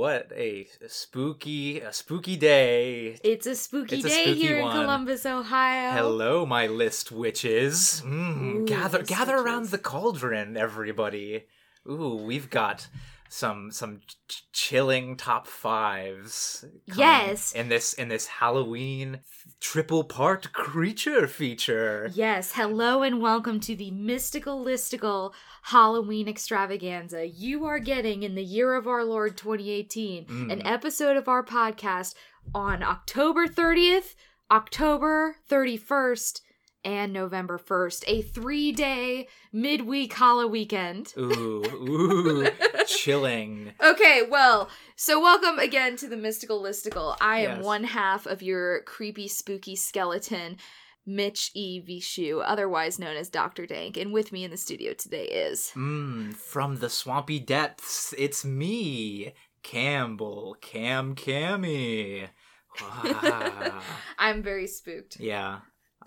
what 0.00 0.32
a 0.34 0.66
spooky, 0.88 1.78
a 1.80 1.92
spooky 1.92 2.34
day. 2.34 3.18
It's 3.22 3.46
a 3.46 3.54
spooky 3.54 3.96
It's 3.96 4.06
a 4.06 4.08
day 4.08 4.22
spooky 4.24 4.40
here 4.40 4.62
one. 4.62 4.74
in 4.74 4.82
Columbus, 4.82 5.26
Ohio. 5.26 5.90
Hello, 5.92 6.46
my 6.46 6.66
list 6.66 7.12
witches. 7.12 8.02
Mm, 8.02 8.62
Ooh, 8.62 8.64
gather, 8.64 9.02
gather 9.02 9.36
around 9.36 9.66
the 9.66 9.76
cauldron, 9.76 10.56
everybody. 10.56 11.44
Ooh, 11.86 12.14
we've 12.16 12.48
got 12.48 12.88
some 13.32 13.70
some 13.70 14.00
ch- 14.28 14.42
chilling 14.52 15.16
top 15.16 15.46
fives. 15.46 16.64
Yes. 16.96 17.52
in 17.52 17.68
this 17.68 17.92
in 17.92 18.08
this 18.08 18.26
Halloween 18.26 19.20
triple 19.60 20.02
part 20.02 20.52
creature 20.52 21.28
feature. 21.28 22.10
Yes, 22.12 22.52
hello 22.54 23.02
and 23.02 23.22
welcome 23.22 23.60
to 23.60 23.76
the 23.76 23.92
mystical 23.92 24.62
listicle 24.64 25.32
Halloween 25.62 26.26
extravaganza. 26.28 27.24
You 27.28 27.64
are 27.66 27.78
getting 27.78 28.24
in 28.24 28.34
the 28.34 28.42
year 28.42 28.74
of 28.74 28.88
our 28.88 29.04
Lord 29.04 29.36
2018 29.36 30.26
Mm. 30.26 30.52
an 30.52 30.66
episode 30.66 31.16
of 31.16 31.28
our 31.28 31.44
podcast 31.44 32.14
on 32.52 32.82
October 32.82 33.46
30th, 33.46 34.16
October 34.50 35.36
31st, 35.48 36.40
and 36.84 37.12
November 37.12 37.58
1st, 37.58 38.04
a 38.06 38.22
three 38.22 38.72
day 38.72 39.28
midweek 39.52 40.12
Halloween 40.14 40.50
weekend. 40.52 41.12
Ooh, 41.18 41.62
ooh, 41.88 42.48
chilling. 42.86 43.72
Okay, 43.82 44.22
well, 44.28 44.68
so 44.96 45.20
welcome 45.20 45.58
again 45.58 45.96
to 45.96 46.08
the 46.08 46.16
Mystical 46.16 46.62
Listicle. 46.62 47.16
I 47.20 47.40
am 47.40 47.56
Yes. 47.58 47.64
one 47.64 47.84
half 47.84 48.26
of 48.26 48.42
your 48.42 48.82
creepy, 48.82 49.28
spooky 49.28 49.76
skeleton, 49.76 50.56
Mitch 51.06 51.50
E. 51.54 51.80
Vishu, 51.80 52.42
otherwise 52.44 52.98
known 52.98 53.16
as 53.16 53.28
Dr. 53.28 53.66
Dank, 53.66 53.96
and 53.96 54.12
with 54.12 54.32
me 54.32 54.44
in 54.44 54.50
the 54.50 54.56
studio 54.56 54.92
today 54.94 55.24
is. 55.24 55.72
Mmm, 55.74 56.34
from 56.34 56.76
the 56.76 56.90
swampy 56.90 57.38
depths, 57.40 58.14
it's 58.18 58.44
me, 58.44 59.32
Campbell, 59.62 60.56
Cam 60.60 61.14
Cammy. 61.14 62.28
Wow. 62.80 63.82
I'm 64.16 64.42
very 64.44 64.68
spooked. 64.68 65.18
yeah, 65.18 65.58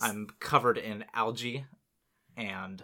I'm 0.04 0.28
covered 0.40 0.78
in 0.78 1.06
algae 1.14 1.66
and 2.36 2.84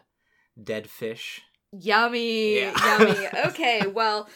dead 0.62 0.90
fish. 0.90 1.42
Yummy, 1.72 2.60
Yeah. 2.60 2.98
yummy. 3.00 3.28
Okay, 3.48 3.86
well, 3.88 4.28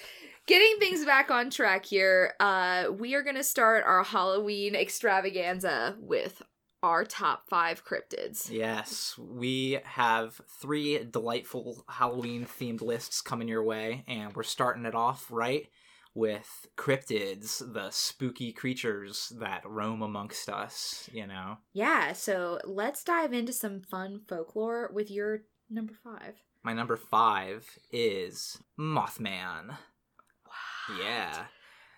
getting 0.47 0.77
things 0.79 1.05
back 1.05 1.31
on 1.31 1.49
track 1.49 1.85
here, 1.85 2.33
uh, 2.39 2.85
we 2.91 3.15
are 3.15 3.23
going 3.23 3.35
to 3.35 3.43
start 3.43 3.83
our 3.85 4.03
Halloween 4.03 4.75
extravaganza 4.75 5.95
with 5.99 6.41
our 6.83 7.05
top 7.05 7.47
five 7.49 7.85
cryptids. 7.85 8.51
Yes, 8.51 9.17
we 9.17 9.79
have 9.85 10.41
three 10.59 11.03
delightful 11.05 11.85
Halloween 11.87 12.45
themed 12.45 12.81
lists 12.81 13.21
coming 13.21 13.47
your 13.47 13.63
way, 13.63 14.03
and 14.07 14.35
we're 14.35 14.43
starting 14.43 14.85
it 14.85 14.93
off 14.93 15.27
right 15.31 15.67
with 16.15 16.67
cryptids, 16.77 17.59
the 17.73 17.89
spooky 17.89 18.51
creatures 18.51 19.33
that 19.39 19.63
roam 19.65 20.01
amongst 20.01 20.49
us, 20.49 21.09
you 21.11 21.25
know. 21.25 21.57
Yeah, 21.73 22.13
so 22.13 22.59
let's 22.65 23.03
dive 23.03 23.33
into 23.33 23.53
some 23.53 23.81
fun 23.81 24.21
folklore 24.27 24.91
with 24.93 25.09
your 25.09 25.43
number 25.69 25.93
five. 26.03 26.35
My 26.63 26.73
number 26.73 26.97
five 26.97 27.67
is 27.91 28.61
Mothman. 28.79 29.69
Wow. 29.69 30.97
Yeah. 31.01 31.45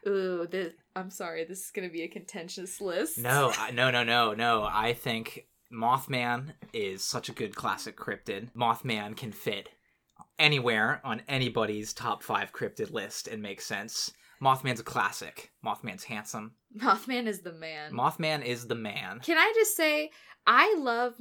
Ooh, 0.07 0.47
this, 0.49 0.73
I'm 0.95 1.09
sorry, 1.09 1.45
this 1.45 1.65
is 1.65 1.71
gonna 1.71 1.89
be 1.89 2.03
a 2.03 2.07
contentious 2.07 2.79
list. 2.79 3.17
No, 3.17 3.51
I, 3.57 3.71
no, 3.71 3.91
no, 3.91 4.03
no, 4.03 4.33
no. 4.33 4.63
I 4.63 4.93
think 4.93 5.47
Mothman 5.71 6.53
is 6.73 7.03
such 7.03 7.27
a 7.27 7.33
good 7.33 7.55
classic 7.55 7.97
cryptid. 7.97 8.51
Mothman 8.53 9.17
can 9.17 9.31
fit 9.31 9.69
anywhere 10.39 11.01
on 11.03 11.21
anybody's 11.27 11.93
top 11.93 12.23
five 12.23 12.51
cryptid 12.53 12.91
list 12.91 13.27
and 13.27 13.41
make 13.41 13.61
sense. 13.61 14.11
Mothman's 14.43 14.79
a 14.81 14.83
classic. 14.83 15.51
Mothman's 15.65 16.03
handsome. 16.03 16.53
Mothman 16.77 17.25
is 17.27 17.41
the 17.41 17.53
man. 17.53 17.93
Mothman 17.93 18.43
is 18.43 18.67
the 18.67 18.75
man. 18.75 19.19
Can 19.23 19.37
I 19.37 19.51
just 19.55 19.75
say, 19.77 20.11
I 20.45 20.75
love 20.77 21.15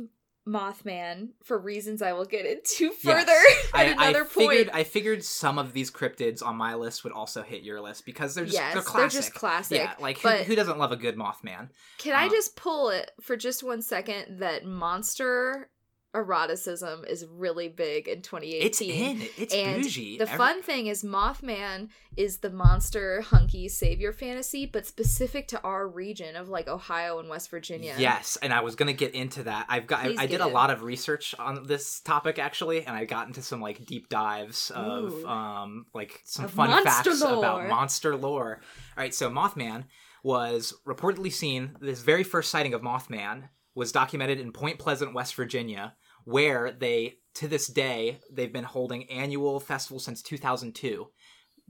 Mothman 0.47 1.29
for 1.43 1.59
reasons 1.59 2.03
I 2.03 2.13
will 2.13 2.27
get 2.27 2.45
into 2.45 2.93
Yes. 2.93 3.03
further 3.03 3.33
I, 3.73 3.87
at 3.87 3.93
another 3.93 4.25
I 4.25 4.27
figured 4.27 4.67
point. 4.67 4.77
I 4.77 4.85
figured 4.85 5.25
some 5.25 5.59
of 5.59 5.73
these 5.73 5.91
cryptids 5.91 6.45
on 6.45 6.57
my 6.57 6.75
list 6.75 7.03
would 7.05 7.15
also 7.15 7.43
hit 7.43 7.63
your 7.63 7.81
list 7.81 8.05
because 8.05 8.35
they're 8.35 8.45
just 8.45 8.57
yes, 8.59 8.75
they're 8.75 8.83
classic. 8.83 9.13
just 9.21 9.35
classic. 9.35 9.79
Yeah, 9.79 9.95
like 10.01 10.19
who, 10.19 10.29
who 10.29 10.55
doesn't 10.55 10.77
love 10.79 10.93
a 10.93 10.97
good 10.97 11.17
Mothman? 11.17 11.71
can 11.99 12.15
I 12.15 12.27
uh, 12.27 12.31
just 12.31 12.57
pull 12.57 12.91
it 12.91 13.11
for 13.23 13.37
just 13.37 13.63
one 13.63 13.81
second 13.81 14.41
that 14.41 14.67
monster 14.67 15.71
eroticism 16.15 17.05
is 17.09 17.27
really 17.31 17.69
big 17.69 18.09
in 18.09 18.23
2018? 18.23 18.63
It's 18.67 18.81
in. 18.81 19.29
It's 19.37 19.55
and 19.55 19.83
bougie. 19.83 20.19
the 20.19 20.25
Every- 20.25 20.37
fun 20.39 20.63
thing 20.63 20.87
is 20.87 21.03
Mothman 21.03 21.89
is 22.17 22.39
the 22.39 22.51
monster 22.51 23.21
hunky 23.23 23.69
savior 23.69 24.13
fantasy, 24.13 24.67
but 24.67 24.87
specific 24.87 25.49
to 25.49 25.61
our 25.63 25.87
region 25.89 26.37
of 26.37 26.49
like 26.49 26.69
Ohio 26.69 27.19
and 27.19 27.29
West 27.29 27.51
Virginia. 27.51 27.95
Yes, 27.99 28.37
and 28.43 28.53
I 28.53 28.61
was 28.61 28.75
gonna 28.77 28.93
get 28.93 29.15
into 29.15 29.43
that. 29.45 29.67
I've 29.69 29.87
got. 29.87 30.01
I, 30.01 30.05
Please 30.05 30.19
I 30.21 30.27
did 30.27 30.41
a 30.41 30.47
lot 30.47 30.71
of 30.71 30.83
research 30.83 31.35
on 31.39 31.67
this 31.67 32.01
topic 32.01 32.39
actually, 32.39 32.85
and 32.87 32.97
I 32.97 33.05
got 33.05 33.27
into 33.27 33.43
some 33.43 33.61
like 33.61 33.85
deep 33.85 34.09
dives 34.09 34.71
of 34.71 35.13
Ooh. 35.13 35.27
um 35.27 35.87
like 35.95 36.21
some 36.25 36.45
Of 36.47 36.53
fun 36.53 36.85
facts 36.85 37.21
lore. 37.21 37.39
about 37.39 37.69
monster 37.69 38.17
lore. 38.17 38.61
All 38.97 39.03
right, 39.03 39.15
so 39.15 39.29
Mothman 39.31 39.85
was 40.23 40.73
reportedly 40.87 41.33
seen. 41.33 41.77
This 41.81 42.01
very 42.01 42.23
first 42.23 42.51
sighting 42.51 42.75
of 42.75 42.81
Mothman 42.83 43.49
was 43.75 43.91
documented 43.93 44.39
in 44.39 44.53
Point 44.53 44.79
Pleasant, 44.79 45.13
West 45.15 45.35
Virginia, 45.35 45.95
where 46.25 46.73
they 46.73 47.19
to 47.35 47.49
this 47.49 47.67
day 47.67 48.21
they've 48.31 48.53
been 48.53 48.65
holding 48.65 49.11
annual 49.11 49.59
festival 49.61 49.99
since 49.99 50.23
2002, 50.23 51.09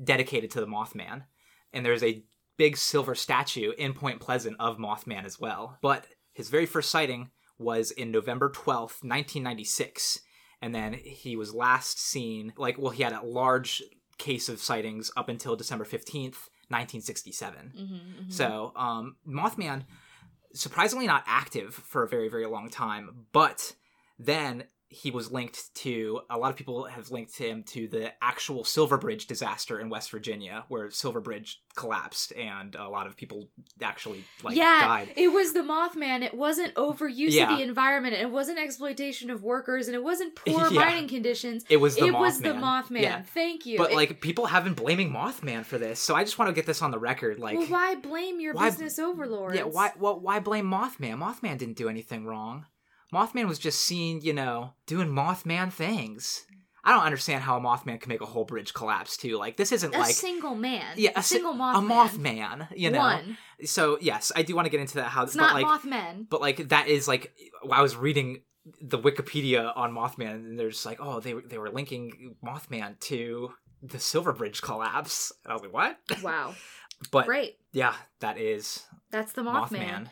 dedicated 0.03 0.51
to 0.51 0.61
the 0.61 0.67
Mothman, 0.67 1.25
and 1.73 1.85
there's 1.85 2.03
a 2.03 2.25
big 2.57 2.77
silver 2.77 3.15
statue 3.15 3.73
in 3.73 3.95
Point 3.95 4.21
Pleasant 4.21 4.57
of 4.61 4.79
Mothman 4.79 5.25
as 5.25 5.41
well. 5.41 5.79
But 5.83 6.07
his 6.33 6.49
very 6.49 6.67
first 6.67 6.91
sighting 6.91 7.31
was 7.59 7.91
in 7.91 8.11
November 8.11 8.51
12th, 8.51 9.03
1996. 9.03 10.21
And 10.61 10.75
then 10.75 10.95
he 10.95 11.37
was 11.37 11.55
last 11.55 12.01
seen, 12.01 12.53
like, 12.57 12.79
well, 12.79 12.91
he 12.91 13.03
had 13.03 13.13
a 13.13 13.23
large 13.23 13.83
case 14.19 14.49
of 14.49 14.61
sightings 14.61 15.11
up 15.17 15.29
until 15.29 15.57
December 15.57 15.85
15th, 15.85 16.49
1967. 16.69 17.73
Mhm, 17.77 18.27
mhm. 18.27 18.33
So, 18.33 18.73
um, 18.75 19.17
Mothman, 19.27 19.85
surprisingly 20.55 21.07
not 21.07 21.25
active 21.27 21.75
for 21.75 22.03
a 22.03 22.09
very, 22.09 22.29
very 22.29 22.47
long 22.47 22.71
time, 22.71 23.27
but 23.33 23.75
then 24.19 24.65
he 24.89 25.11
was 25.11 25.33
linked 25.33 25.75
to 25.75 26.21
a 26.31 26.39
lot 26.39 26.51
of 26.51 26.57
people 26.57 26.85
have 26.85 27.11
linked 27.11 27.37
him 27.37 27.65
to 27.65 27.89
the 27.89 28.13
actual 28.23 28.63
Silver 28.63 28.97
Bridge 28.97 29.27
disaster 29.27 29.81
in 29.81 29.89
West 29.89 30.09
Virginia, 30.13 30.65
where 30.69 30.89
Silver 30.91 31.21
Bridge 31.21 31.61
collapsed 31.75 32.33
and 32.37 32.77
a 32.77 32.89
lot 32.89 33.09
of 33.09 33.17
people 33.17 33.49
actually 33.83 34.23
like 34.45 34.57
yeah, 34.57 34.87
died. 34.87 35.09
it 35.17 35.33
was 35.33 35.53
the 35.53 35.61
Mothman. 35.63 36.23
It 36.23 36.35
wasn't 36.35 36.75
overuse 36.77 37.33
Yeah. 37.33 37.51
of 37.51 37.59
the 37.59 37.65
environment. 37.65 38.15
It 38.15 38.31
wasn't 38.31 38.61
exploitation 38.61 39.31
of 39.31 39.43
workers, 39.43 39.89
and 39.89 39.97
it 39.97 40.05
wasn't 40.05 40.37
poor 40.47 40.69
Yeah. 40.71 40.79
mining 40.85 41.09
conditions. 41.09 41.65
It 41.69 41.79
was 41.79 41.97
the 41.97 42.05
it 42.07 42.15
Mothman. 42.15 42.21
was 42.21 42.41
the 42.41 42.49
Mothman. 42.51 43.01
Yeah. 43.03 43.23
Thank 43.23 43.67
you. 43.67 43.79
But 43.79 43.91
It- 43.93 43.97
like 43.97 44.21
people 44.21 44.47
have 44.47 44.63
been 44.63 44.75
blaming 44.75 45.11
Mothman 45.11 45.65
for 45.65 45.77
this, 45.77 45.99
so 45.99 46.15
I 46.15 46.23
just 46.23 46.39
want 46.39 46.51
to 46.51 46.53
get 46.55 46.67
this 46.67 46.83
on 46.83 46.93
the 46.93 47.01
record. 47.01 47.41
Like, 47.41 47.57
well, 47.59 47.67
why 47.67 47.97
blame 47.97 48.39
your 48.39 48.55
why- 48.55 48.69
business 48.71 49.01
overlords? 49.01 49.57
yeah, 49.57 49.65
why, 49.65 49.91
well, 49.99 50.21
why 50.21 50.39
blame 50.39 50.67
Mothman? 50.71 51.17
Mothman 51.19 51.59
didn't 51.59 51.77
do 51.79 51.89
anything 51.89 52.27
wrong. 52.27 52.67
Mothman 53.15 53.47
was 53.47 53.59
just 53.59 53.81
seen, 53.83 54.21
you 54.23 54.33
know, 54.33 54.73
doing 54.87 55.09
Mothman 55.09 55.73
things. 55.73 56.45
I 56.87 56.91
don't 56.93 57.05
understand 57.05 57.43
how 57.43 57.57
a 57.57 57.61
Mothman 57.61 57.99
can 58.01 58.11
make 58.11 58.21
a 58.21 58.27
whole 58.27 58.45
bridge 58.45 58.75
collapse 58.75 59.17
too. 59.17 59.39
Like 59.39 59.57
this 59.57 59.73
isn't 59.73 59.95
A 59.95 59.99
like 59.99 60.11
a 60.11 60.15
single 60.15 60.55
man. 60.55 60.95
yeah, 60.97 61.13
a, 61.17 61.23
si- 61.23 61.37
single 61.37 61.53
a 61.53 61.57
Mothman. 61.57 61.77
A 61.77 61.89
Mothman, 61.89 62.69
you 62.77 62.91
know. 62.91 62.99
One. 62.99 63.39
So 63.65 63.97
yes, 64.01 64.33
I 64.37 64.43
do 64.43 64.55
want 64.55 64.67
to 64.67 64.71
get 64.71 64.81
into 64.81 64.97
that. 64.97 65.07
How, 65.07 65.23
It's 65.23 65.35
not 65.35 65.55
like, 65.55 65.65
Mothman. 65.65 66.29
but 66.29 66.41
like 66.43 66.69
that 66.69 66.89
is 66.89 67.09
like 67.09 67.33
I 67.73 67.81
was 67.81 67.97
reading 67.97 68.43
the 68.83 68.99
Wikipedia 68.99 69.73
on 69.77 69.93
Mothman, 69.95 70.35
and 70.35 70.59
they're 70.59 70.71
just 70.71 70.85
like, 70.87 70.99
oh, 71.01 71.21
they 71.21 71.33
were- 71.35 71.43
they 71.47 71.57
were 71.59 71.71
linking 71.71 72.35
Mothman 72.45 72.99
to 73.01 73.51
the 73.83 73.99
Silver 73.99 74.33
Bridge 74.33 74.61
collapse. 74.63 75.33
And 75.45 75.53
I 75.53 75.55
was 75.55 75.63
like, 75.63 75.73
what? 75.73 75.99
Wow. 76.23 76.55
But 77.11 77.27
Great. 77.27 77.57
yeah, 77.73 77.95
that 78.21 78.39
is 78.39 78.83
That's 79.11 79.33
the 79.33 79.43
Mothman. 79.43 80.09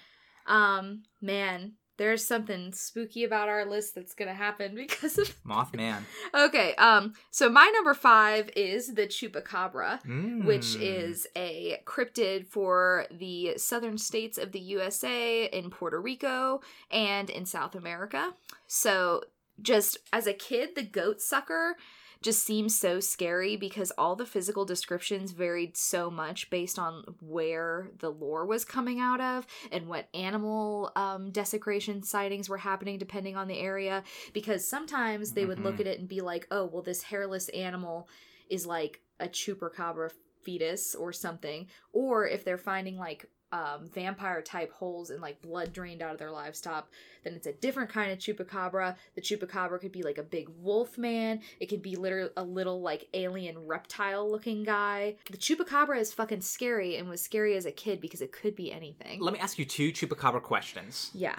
Mothman. 0.47 0.53
Um, 0.53 1.03
man, 1.21 1.75
there's 2.03 2.27
something 2.27 2.73
spooky 2.73 3.23
about 3.23 3.49
our 3.49 3.65
list 3.65 3.95
that's 3.95 4.13
gonna 4.13 4.35
happen 4.35 4.75
because 4.85 5.19
of 5.19 5.29
Mothman. 5.47 6.03
Okay, 6.35 6.75
um, 6.75 7.13
so 7.31 7.49
my 7.49 7.71
number 7.77 7.95
five 7.95 8.51
is 8.57 8.95
the 8.95 9.07
Chupacabra, 9.07 10.01
which 10.45 10.77
Mm. 10.77 10.81
is 10.81 11.27
a 11.37 11.81
cryptid 11.87 12.49
for 12.49 13.07
the 13.11 13.55
southern 13.57 13.99
states 13.99 14.37
of 14.37 14.51
the 14.51 14.59
USA, 14.59 15.45
in 15.47 15.71
Puerto 15.71 16.01
Rico, 16.01 16.61
and 16.91 17.31
in 17.31 17.47
South 17.47 17.77
America. 17.77 18.35
So, 18.67 19.23
just 19.61 19.99
as 20.13 20.27
a 20.27 20.33
kid, 20.33 20.71
the 20.75 20.83
goat 20.83 21.21
sucker 21.21 21.77
just 22.23 22.45
seems 22.45 22.79
so 22.79 23.01
scary 23.01 23.57
because 23.57 23.91
all 23.99 24.17
the 24.17 24.25
physical 24.27 24.65
descriptions 24.65 25.33
varied 25.33 25.77
so 25.77 26.11
much 26.11 26.49
based 26.51 26.79
on 26.79 27.03
where 27.21 27.91
the 27.99 28.11
lore 28.11 28.47
was 28.47 28.65
coming 28.65 29.01
out 29.01 29.21
of 29.21 29.47
and 29.71 29.87
what 29.89 30.09
animal 30.15 30.93
um, 30.97 31.31
desecration 31.31 32.03
sightings 32.03 32.49
were 32.49 32.59
happening 32.59 32.99
depending 32.99 33.37
on 33.37 33.49
the 33.49 33.59
area 33.59 34.03
because 34.33 34.67
sometimes 34.67 35.33
they 35.33 35.45
would 35.45 35.59
look 35.61 35.77
Mhm. 35.77 35.81
at 35.81 35.87
it 35.87 35.99
and 36.01 36.09
be 36.09 36.21
like 36.21 36.47
oh 36.51 36.65
well 36.65 36.83
this 36.83 37.03
hairless 37.05 37.49
animal 37.51 38.09
is 38.49 38.67
like 38.67 39.01
a 39.21 39.29
chupacabra 39.29 40.11
fetus 40.43 40.95
or 40.97 41.13
something, 41.13 41.69
or 41.93 42.27
if 42.27 42.45
they're 42.45 42.59
finding 42.59 42.97
like 42.99 43.31
um, 43.53 43.89
vampire 43.95 44.43
type 44.43 44.73
holes 44.73 45.11
and 45.11 45.21
like 45.21 45.41
blood 45.43 45.73
drained 45.73 46.03
out 46.03 46.13
of 46.13 46.19
their 46.19 46.31
livestock, 46.31 46.89
then 47.23 47.35
it's 47.35 47.47
a 47.47 47.53
different 47.53 47.91
kind 47.91 48.11
of 48.11 48.19
chupacabra. 48.19 48.97
The 49.15 49.21
chupacabra 49.21 49.79
could 49.81 49.93
be 49.93 50.03
like 50.03 50.19
a 50.19 50.23
big 50.23 50.49
wolf 50.61 50.97
man. 50.99 51.41
It 51.61 51.67
could 51.67 51.83
be 51.83 51.95
literally 51.97 52.31
a 52.37 52.43
little 52.45 52.81
like 52.81 53.09
alien 53.15 53.67
reptile 53.67 54.31
looking 54.31 54.65
guy. 54.65 55.17
The 55.31 55.37
chupacabra 55.37 56.01
is 56.01 56.13
fucking 56.13 56.41
scary 56.41 56.97
and 56.97 57.09
was 57.09 57.21
scary 57.21 57.55
as 57.57 57.67
a 57.67 57.73
kid 57.73 58.01
because 58.01 58.21
it 58.23 58.33
could 58.33 58.57
be 58.57 58.73
anything. 58.73 59.21
Let 59.21 59.35
me 59.35 59.39
ask 59.39 59.59
you 59.59 59.65
two 59.65 59.93
chupacabra 59.93 60.43
questions. 60.43 61.11
yeah, 61.15 61.37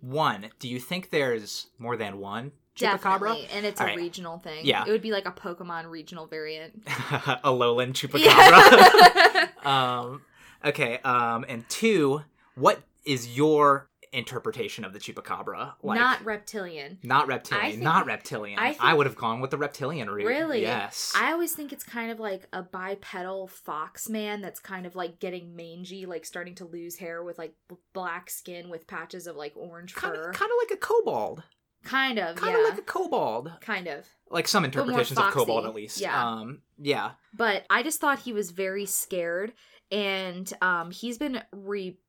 One, 0.00 0.48
do 0.58 0.68
you 0.68 0.80
think 0.80 1.10
there's 1.10 1.66
more 1.78 1.96
than 1.96 2.18
one 2.18 2.52
chupacabra? 2.74 3.02
definitely, 3.02 3.48
and 3.54 3.66
it's 3.66 3.80
a 3.80 3.84
All 3.84 3.88
right. 3.90 3.96
regional 3.98 4.38
thing. 4.38 4.64
Yeah. 4.64 4.84
it 4.86 4.90
would 4.90 5.02
be 5.02 5.10
like 5.12 5.26
a 5.26 5.32
Pokemon 5.32 5.90
regional 5.90 6.26
variant. 6.26 6.82
a 7.44 7.52
lowland 7.52 7.94
chupacabra. 7.96 8.24
Yeah. 8.24 9.48
um, 10.00 10.22
okay. 10.64 10.98
Um, 11.04 11.44
and 11.48 11.68
two, 11.68 12.22
what 12.54 12.80
is 13.04 13.36
your 13.36 13.88
interpretation 14.12 14.84
of 14.84 14.92
the 14.92 14.98
chupacabra? 14.98 15.74
Like, 15.82 15.98
Not 15.98 16.24
reptilian. 16.24 16.98
not 17.02 17.28
reptilian. 17.28 17.70
Think- 17.70 17.82
not 17.82 18.06
reptilian. 18.06 18.58
I 18.58 18.76
I, 18.80 18.92
would 18.94 19.06
have 19.06 19.14
gone 19.16 19.40
with 19.40 19.50
the 19.52 19.56
reptilian 19.58 20.10
route. 20.10 20.26
Really? 20.26 20.62
Yes. 20.62 21.12
I 21.16 21.30
always 21.32 21.52
think 21.52 21.72
it's 21.72 21.84
kind 21.84 22.10
of 22.10 22.18
like 22.18 22.48
a 22.52 22.62
bipedal 22.62 23.46
fox 23.46 24.08
man 24.08 24.40
that's 24.42 24.58
kind 24.58 24.84
of 24.84 24.96
like 24.96 25.20
getting 25.20 25.54
mangy, 25.54 26.06
like 26.06 26.24
starting 26.26 26.56
to 26.56 26.64
lose 26.64 26.96
hair 26.96 27.22
with 27.22 27.38
like 27.38 27.54
black 27.92 28.30
skin 28.30 28.68
with 28.68 28.86
patches 28.88 29.26
of 29.28 29.36
like 29.36 29.52
orange 29.54 29.94
kind 29.94 30.14
fur. 30.16 30.30
of, 30.30 30.34
kind 30.34 30.50
of 30.50 30.56
like 30.60 30.76
a 30.76 30.80
kobold. 30.80 31.44
kind 31.84 32.18
of, 32.18 32.34
Kind 32.36 32.56
yeah. 32.56 32.64
of 32.64 32.70
like 32.70 32.78
a 32.78 32.82
kobold. 32.82 33.52
kind 33.60 33.86
of. 33.86 34.06
Like 34.28 34.48
some 34.48 34.64
interpretations 34.64 35.18
of 35.20 35.30
kobold, 35.32 35.66
at 35.66 35.74
least. 35.74 36.00
Yeah. 36.00 36.20
Um. 36.30 36.62
Yeah. 36.78 37.12
But 37.32 37.64
I 37.70 37.82
just 37.84 38.00
thought 38.00 38.18
he 38.20 38.32
was 38.32 38.50
very 38.50 38.86
scared. 38.86 39.52
And 39.90 40.52
um, 40.62 40.90
he's 40.90 41.18
been 41.18 41.42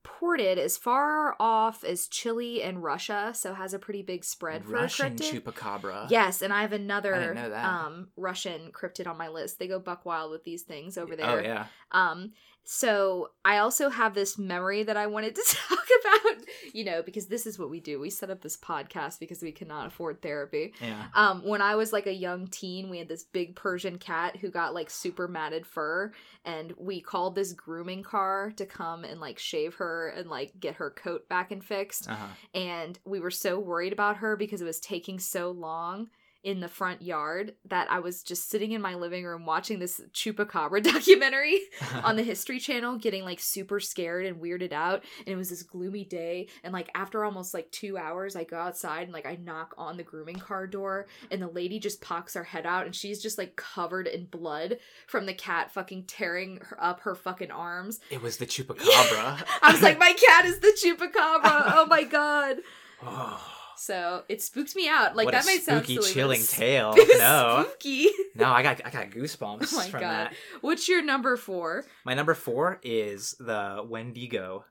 reported 0.04 0.58
as 0.58 0.78
far 0.78 1.36
off 1.40 1.84
as 1.84 2.08
Chile 2.08 2.62
and 2.62 2.84
Russia, 2.84 3.32
so 3.36 3.54
has 3.54 3.74
a 3.74 3.80
pretty 3.80 4.02
big 4.02 4.24
spread 4.24 4.64
for 4.66 4.72
Russian 4.72 5.08
a 5.08 5.10
cryptid. 5.16 5.42
chupacabra. 5.42 6.08
Yes, 6.10 6.42
and 6.42 6.54
I 6.54 6.62
have 6.62 6.74
another 6.74 7.16
I 7.16 7.20
didn't 7.20 7.36
know 7.36 7.50
that. 7.50 7.66
um 7.66 8.08
Russian 8.16 8.72
cryptid 8.72 9.08
on 9.08 9.18
my 9.18 9.28
list. 9.30 9.60
They 9.60 9.68
go 9.68 9.80
buck 9.80 10.06
wild 10.06 10.32
with 10.32 10.44
these 10.44 10.64
things 10.64 10.98
over 10.98 11.16
there. 11.16 11.30
Oh 11.30 11.42
yeah. 11.42 11.66
Um, 11.92 12.32
so 12.64 13.32
I 13.44 13.58
also 13.58 13.90
have 13.90 14.14
this 14.14 14.38
memory 14.38 14.84
that 14.84 14.96
I 14.96 15.08
wanted 15.08 15.34
to 15.36 15.42
talk 15.70 15.88
about, 16.00 16.44
you 16.74 16.86
know, 16.86 17.02
because 17.02 17.26
this 17.26 17.48
is 17.48 17.58
what 17.58 17.72
we 17.72 17.80
do. 17.80 18.00
We 18.00 18.12
set 18.12 18.30
up 18.30 18.42
this 18.42 18.56
podcast 18.56 19.20
because 19.20 19.42
we 19.42 19.52
cannot 19.52 19.88
afford 19.88 20.22
therapy. 20.22 20.74
Yeah. 20.80 21.08
Um, 21.16 21.44
when 21.44 21.62
I 21.62 21.76
was 21.76 21.92
like 21.92 22.06
a 22.06 22.14
young 22.14 22.48
teen, 22.48 22.90
we 22.92 23.00
had 23.00 23.08
this 23.10 23.24
big 23.24 23.56
Persian 23.56 23.98
cat 23.98 24.38
who 24.38 24.50
got 24.52 24.76
like 24.76 24.92
super 24.92 25.28
matted 25.28 25.66
fur, 25.66 26.12
and 26.46 26.74
we 26.78 27.02
called 27.02 27.34
this 27.34 27.52
grooming 27.54 28.04
car 28.04 28.54
to 28.58 28.66
come 28.68 29.04
and 29.04 29.20
like 29.20 29.40
shave 29.40 29.74
her 29.76 29.91
and 30.08 30.30
like 30.30 30.60
get 30.60 30.76
her 30.76 30.90
coat 30.90 31.28
back 31.30 31.52
and 31.52 31.64
fixed. 31.64 32.10
Uh-huh. 32.10 32.28
And 32.54 33.00
we 33.06 33.20
were 33.20 33.32
so 33.32 33.60
worried 33.60 33.94
about 33.94 34.18
her 34.18 34.36
because 34.36 34.62
it 34.62 34.66
was 34.66 34.80
taking 34.80 35.20
so 35.20 35.52
long 35.52 36.10
in 36.44 36.60
the 36.60 36.68
front 36.68 37.02
yard 37.02 37.54
that 37.66 37.92
I 37.92 38.00
was 38.00 38.24
just 38.24 38.50
sitting 38.50 38.72
in 38.72 38.82
my 38.82 38.96
living 38.96 39.26
room 39.26 39.46
watching 39.46 39.80
this 39.80 40.02
chupacabra 40.14 40.82
documentary 40.94 41.60
on 42.04 42.16
the 42.16 42.24
History 42.24 42.60
Channel, 42.60 42.98
getting 42.98 43.24
like 43.24 43.40
super 43.40 43.80
scared 43.80 44.26
and 44.26 44.42
weirded 44.42 44.74
out. 44.74 45.04
And 45.20 45.28
it 45.28 45.36
was 45.36 45.50
this 45.50 45.64
gloomy 45.64 46.04
day. 46.06 46.48
And 46.64 46.74
like 46.74 46.90
after 46.96 47.24
almost 47.24 47.54
like 47.54 47.72
two 47.72 47.98
hours, 47.98 48.36
I 48.36 48.44
go 48.44 48.58
outside 48.58 49.04
and 49.04 49.14
like 49.14 49.26
I 49.26 49.36
knock 49.36 49.76
on 49.78 49.98
the 49.98 50.04
grooming 50.04 50.38
car 50.38 50.68
door, 50.68 51.08
and 51.30 51.42
the 51.42 51.48
lady 51.48 51.80
just 51.80 52.02
pocks 52.02 52.34
her 52.34 52.44
head 52.44 52.66
out, 52.66 52.86
and 52.86 52.96
she's 52.96 53.22
just 53.22 53.38
like 53.38 53.56
covered 53.56 54.08
in 54.08 54.26
blood 54.26 54.78
from 55.08 55.26
the 55.26 55.34
cat 55.34 55.72
fucking 55.72 56.06
tearing 56.06 56.58
her 56.62 56.84
up 56.84 57.02
her 57.02 57.16
fucking 57.16 57.52
arms. 57.52 58.00
It 58.10 58.22
was 58.22 58.38
the 58.38 58.46
chupacabra. 58.48 59.46
I 59.62 59.72
was 59.72 59.82
like, 59.82 60.00
my 60.00 60.14
cat 60.14 60.46
is 60.46 60.60
the 60.60 60.76
chupacabra. 60.84 61.74
Oh 61.76 61.86
my 61.88 62.04
god. 62.04 62.58
oh, 63.04 63.61
So 63.82 64.24
it 64.30 64.44
spooked 64.44 64.76
me 64.76 64.88
out. 64.88 65.16
Like 65.16 65.26
what 65.26 65.32
that 65.32 65.44
might 65.44 65.64
sound 65.64 65.86
spooky, 65.86 65.96
silly, 65.96 66.14
chilling 66.14 66.44
tale. 66.44 66.96
No, 67.18 67.66
spooky. 67.68 68.10
no, 68.36 68.46
I 68.46 68.62
got 68.62 68.80
I 68.86 68.92
got 68.92 69.10
goosebumps 69.10 69.70
Oh 69.74 69.78
my 69.78 69.90
from 69.90 70.02
god. 70.02 70.28
that. 70.28 70.34
What's 70.62 70.88
your 70.88 71.02
number 71.02 71.36
four? 71.36 71.86
My 72.06 72.14
number 72.14 72.36
four 72.36 72.80
is 72.84 73.36
the 73.40 73.84
Wendigo. 73.88 74.66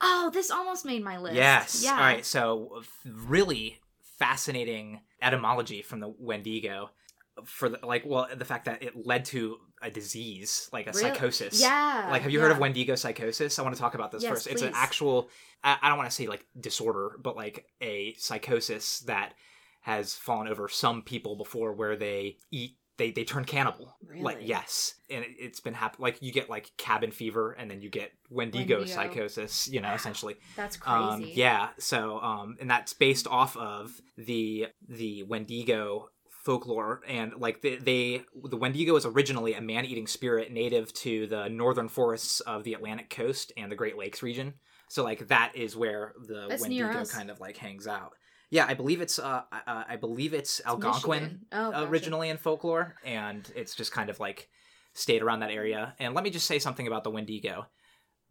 Oh, 0.00 0.30
this 0.32 0.52
almost 0.52 0.84
made 0.84 1.02
my 1.02 1.18
list. 1.18 1.34
Yes. 1.34 1.82
Yeah. 1.82 1.94
All 1.94 1.98
right. 1.98 2.24
So 2.24 2.82
really 3.04 3.80
fascinating 4.16 5.00
etymology 5.20 5.82
from 5.82 5.98
the 5.98 6.14
Wendigo. 6.16 6.90
For 7.44 7.68
the, 7.68 7.78
like, 7.84 8.04
well, 8.06 8.28
the 8.34 8.44
fact 8.46 8.64
that 8.64 8.82
it 8.82 9.06
led 9.06 9.26
to 9.26 9.58
a 9.82 9.90
disease, 9.90 10.70
like 10.72 10.86
a 10.86 10.90
Really? 10.92 11.02
psychosis. 11.02 11.60
Yeah. 11.60 12.08
Like, 12.10 12.22
have 12.22 12.30
you 12.30 12.40
heard 12.40 12.50
of. 12.50 12.58
Wendigo 12.58 12.94
psychosis? 12.94 13.58
I 13.58 13.62
want 13.62 13.74
to 13.74 13.80
talk 13.80 13.94
about 13.94 14.10
this 14.10 14.22
Yes, 14.22 14.32
first. 14.32 14.46
It's 14.46 14.62
an 14.62 14.72
actual, 14.74 15.28
I, 15.62 15.76
don't 15.88 15.98
want 15.98 16.08
to 16.08 16.14
say 16.14 16.26
like 16.28 16.46
disorder, 16.58 17.16
but 17.22 17.36
like 17.36 17.66
a 17.82 18.14
psychosis 18.18 19.00
that 19.00 19.34
has 19.82 20.14
fallen 20.14 20.48
over 20.48 20.68
some 20.68 21.02
people 21.02 21.36
before 21.36 21.72
where 21.74 21.94
they 21.94 22.38
eat, 22.50 22.76
they, 22.96 23.10
they 23.10 23.24
turn 23.24 23.44
cannibal. 23.44 23.94
Like, 24.18 24.36
Really? 24.36 24.48
yes. 24.48 24.94
And 25.10 25.22
it, 25.22 25.32
it's 25.38 25.60
been 25.60 25.74
happening. 25.74 26.02
Like, 26.04 26.22
you 26.22 26.32
get 26.32 26.48
like 26.48 26.72
cabin 26.78 27.10
fever 27.10 27.52
and 27.52 27.70
then 27.70 27.82
you 27.82 27.90
get 27.90 28.12
Wendigo, 28.30 28.78
Wendigo. 28.78 28.84
psychosis, 28.86 29.68
you 29.68 29.82
know, 29.82 29.92
essentially. 29.92 30.36
That's 30.56 30.78
crazy. 30.78 30.96
Um, 31.04 31.24
yeah. 31.34 31.68
So, 31.78 32.18
um, 32.20 32.56
and 32.60 32.70
that's 32.70 32.94
based 32.94 33.26
off 33.28 33.54
of 33.58 34.00
the 34.16 34.68
the 34.88 35.22
Wendigo 35.24 36.08
folklore, 36.46 37.02
and 37.08 37.34
like 37.38 37.60
they, 37.60 37.76
they 37.76 38.22
the 38.44 38.56
Wendigo 38.56 38.94
is 38.94 39.04
originally 39.04 39.54
a 39.54 39.60
man-eating 39.60 40.06
spirit 40.06 40.52
native 40.52 40.92
to 40.94 41.26
the 41.26 41.48
northern 41.48 41.88
forests 41.88 42.38
of 42.40 42.62
the 42.62 42.72
Atlantic 42.72 43.10
coast 43.10 43.52
and 43.56 43.70
the 43.70 43.76
Great 43.76 43.98
Lakes 43.98 44.22
region. 44.22 44.54
So, 44.88 45.02
like 45.02 45.26
that 45.26 45.52
is 45.56 45.76
where 45.76 46.14
the 46.28 46.46
That's 46.48 46.62
Wendigo 46.62 47.04
kind 47.04 47.30
of 47.30 47.40
like 47.40 47.56
hangs 47.56 47.88
out. 47.88 48.12
Yeah, 48.48 48.64
I 48.66 48.74
believe 48.74 49.00
it's 49.00 49.18
uh, 49.18 49.42
uh 49.52 49.84
I 49.88 49.96
believe 49.96 50.32
it's, 50.32 50.60
It's 50.60 50.68
Algonquin 50.68 51.40
Oh, 51.50 51.72
gotcha. 51.72 51.90
originally 51.90 52.28
in 52.30 52.36
folklore, 52.36 52.94
and 53.04 53.50
it's 53.56 53.74
just 53.74 53.90
kind 53.90 54.08
of 54.08 54.20
like 54.20 54.48
stayed 54.94 55.22
around 55.22 55.40
that 55.40 55.50
area. 55.50 55.94
And 55.98 56.14
let 56.14 56.22
me 56.22 56.30
just 56.30 56.46
say 56.46 56.60
something 56.60 56.86
about 56.86 57.02
the 57.02 57.10
Wendigo. 57.10 57.66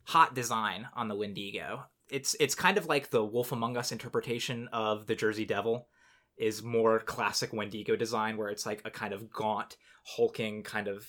Hot 0.06 0.34
design 0.34 0.88
on 0.96 1.10
the 1.10 1.16
Wendigo. 1.16 1.84
It's 2.10 2.34
it's 2.40 2.56
kind 2.56 2.78
of 2.78 2.86
like 2.86 3.10
the 3.10 3.26
Wolf 3.26 3.52
Among 3.52 3.76
Us 3.76 3.92
interpretation 3.92 4.70
of 4.72 5.06
the 5.06 5.16
Jersey 5.16 5.46
Devil 5.46 5.90
is 6.38 6.62
more 6.64 7.00
classic 7.00 7.54
Wendigo 7.54 7.96
design 7.96 8.38
where 8.38 8.50
it's 8.50 8.66
like 8.66 8.82
a 8.86 8.90
kind 8.92 9.14
of 9.14 9.30
gaunt, 9.32 9.78
hulking 10.06 10.64
kind 10.64 10.88
of 10.88 11.08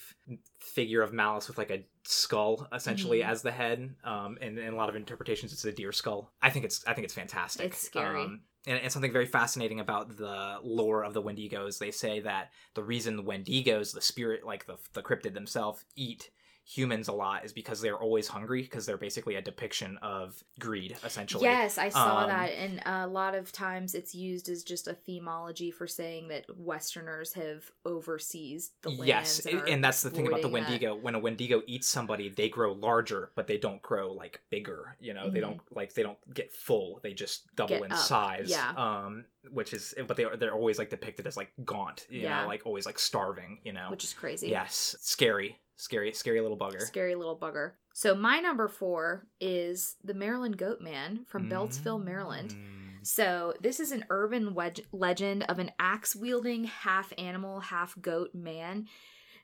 figure 0.60 1.02
of 1.02 1.12
malice 1.12 1.48
with 1.48 1.58
like 1.58 1.70
a 1.70 1.84
skull 2.04 2.66
essentially 2.72 3.18
Mhm. 3.20 3.28
as 3.28 3.42
the 3.42 3.50
head. 3.50 3.94
Um, 4.04 4.38
and 4.40 4.58
in 4.58 4.72
a 4.72 4.76
lot 4.76 4.88
of 4.88 4.96
interpretations, 4.96 5.52
it's 5.52 5.64
a 5.64 5.72
deer 5.72 5.92
skull. 5.92 6.32
I 6.40 6.50
think 6.50 6.64
it's 6.64 6.84
I 6.86 6.94
think 6.94 7.04
it's 7.04 7.14
fantastic. 7.14 7.66
It's 7.66 7.78
scary. 7.82 8.22
Um, 8.22 8.42
and, 8.68 8.80
and 8.80 8.92
something 8.92 9.12
very 9.12 9.26
fascinating 9.26 9.80
about 9.80 10.16
the 10.16 10.58
lore 10.62 11.04
of 11.04 11.12
the 11.14 11.22
Wendigos, 11.22 11.78
they 11.78 11.90
say 11.90 12.20
that 12.20 12.50
the 12.74 12.82
reason 12.82 13.16
the 13.16 13.22
Wendigos, 13.22 13.92
the 13.92 14.00
spirit, 14.00 14.44
like 14.44 14.66
the 14.66 14.76
the 14.92 15.02
cryptid 15.02 15.34
themselves, 15.34 15.84
eat 15.96 16.30
humans 16.68 17.06
a 17.06 17.12
lot 17.12 17.44
is 17.44 17.52
because 17.52 17.80
they're 17.80 17.96
always 17.96 18.26
hungry 18.26 18.60
because 18.62 18.84
they're 18.86 18.96
basically 18.96 19.36
a 19.36 19.40
depiction 19.42 19.96
of 20.02 20.42
greed, 20.58 20.96
essentially. 21.04 21.44
Yes, 21.44 21.78
I 21.78 21.88
saw 21.90 22.22
Um, 22.22 22.28
that, 22.28 22.50
and 22.50 22.82
a 22.84 23.06
lot 23.06 23.36
of 23.36 23.52
times 23.52 23.94
it's 23.94 24.16
used 24.16 24.48
as 24.48 24.64
just 24.64 24.88
a 24.88 24.96
themology 25.08 25.72
for 25.72 25.86
saying 25.86 26.26
that 26.28 26.44
Westerners 26.58 27.34
have 27.34 27.70
overseas 27.84 28.72
the. 28.82 28.90
Yes, 28.90 29.46
and, 29.46 29.60
and, 29.68 29.84
that's 29.84 30.02
the 30.02 30.10
thing 30.10 30.26
about 30.26 30.42
the 30.42 30.48
exploiting 30.48 30.64
that. 30.64 30.70
Wendigo. 30.70 30.94
When 30.96 31.14
a 31.14 31.18
Wendigo 31.20 31.62
eats 31.68 31.86
somebody, 31.86 32.28
they 32.30 32.48
grow 32.48 32.72
larger, 32.72 33.30
but 33.36 33.46
they 33.46 33.58
don't 33.58 33.80
grow 33.82 34.12
like 34.12 34.40
bigger. 34.50 34.96
You 35.00 35.14
know, 35.14 35.30
they 35.30 35.38
Mhm. 35.38 35.42
don't 35.42 35.60
like 35.76 35.94
they 35.94 36.02
don't 36.02 36.18
get 36.34 36.52
full. 36.52 36.98
They 37.02 37.14
just 37.14 37.54
double 37.54 37.76
Get 37.76 37.84
in 37.84 37.92
up, 37.92 37.98
size. 37.98 38.48
yeah. 38.50 38.70
Um, 38.76 39.24
which 39.50 39.72
is, 39.72 39.94
but 40.08 40.16
they 40.16 40.24
are 40.24 40.36
they're 40.36 40.52
always 40.54 40.78
like 40.78 40.90
depicted 40.90 41.26
as 41.28 41.36
like 41.36 41.52
gaunt. 41.64 42.06
You 42.10 42.22
Yeah. 42.22 42.42
know, 42.42 42.48
like 42.48 42.62
always 42.66 42.86
like 42.86 42.98
starving. 42.98 43.60
You 43.64 43.72
know, 43.72 43.86
which 43.90 44.02
is 44.04 44.12
crazy. 44.12 44.48
yes, 44.48 44.96
scary, 45.00 45.60
scary, 45.76 46.12
scary 46.12 46.40
little 46.40 46.58
bugger. 46.58 46.80
Scary 46.80 47.14
little 47.14 47.38
bugger. 47.38 47.72
So 47.94 48.14
my 48.14 48.40
number 48.40 48.68
four 48.68 49.26
is 49.40 49.96
the 50.04 50.14
Maryland 50.14 50.58
Goat 50.58 50.80
Man 50.80 51.24
from 51.26 51.48
Beltsville, 51.48 52.02
Maryland. 52.02 52.50
Mm. 52.50 53.06
So 53.06 53.54
this 53.60 53.80
is 53.80 53.92
an 53.92 54.04
urban 54.10 54.54
legend 54.92 55.44
of 55.44 55.58
an 55.58 55.70
axe-wielding, 55.78 56.64
half 56.64 57.12
animal, 57.16 57.60
half 57.60 57.94
goat 58.00 58.34
man. 58.34 58.86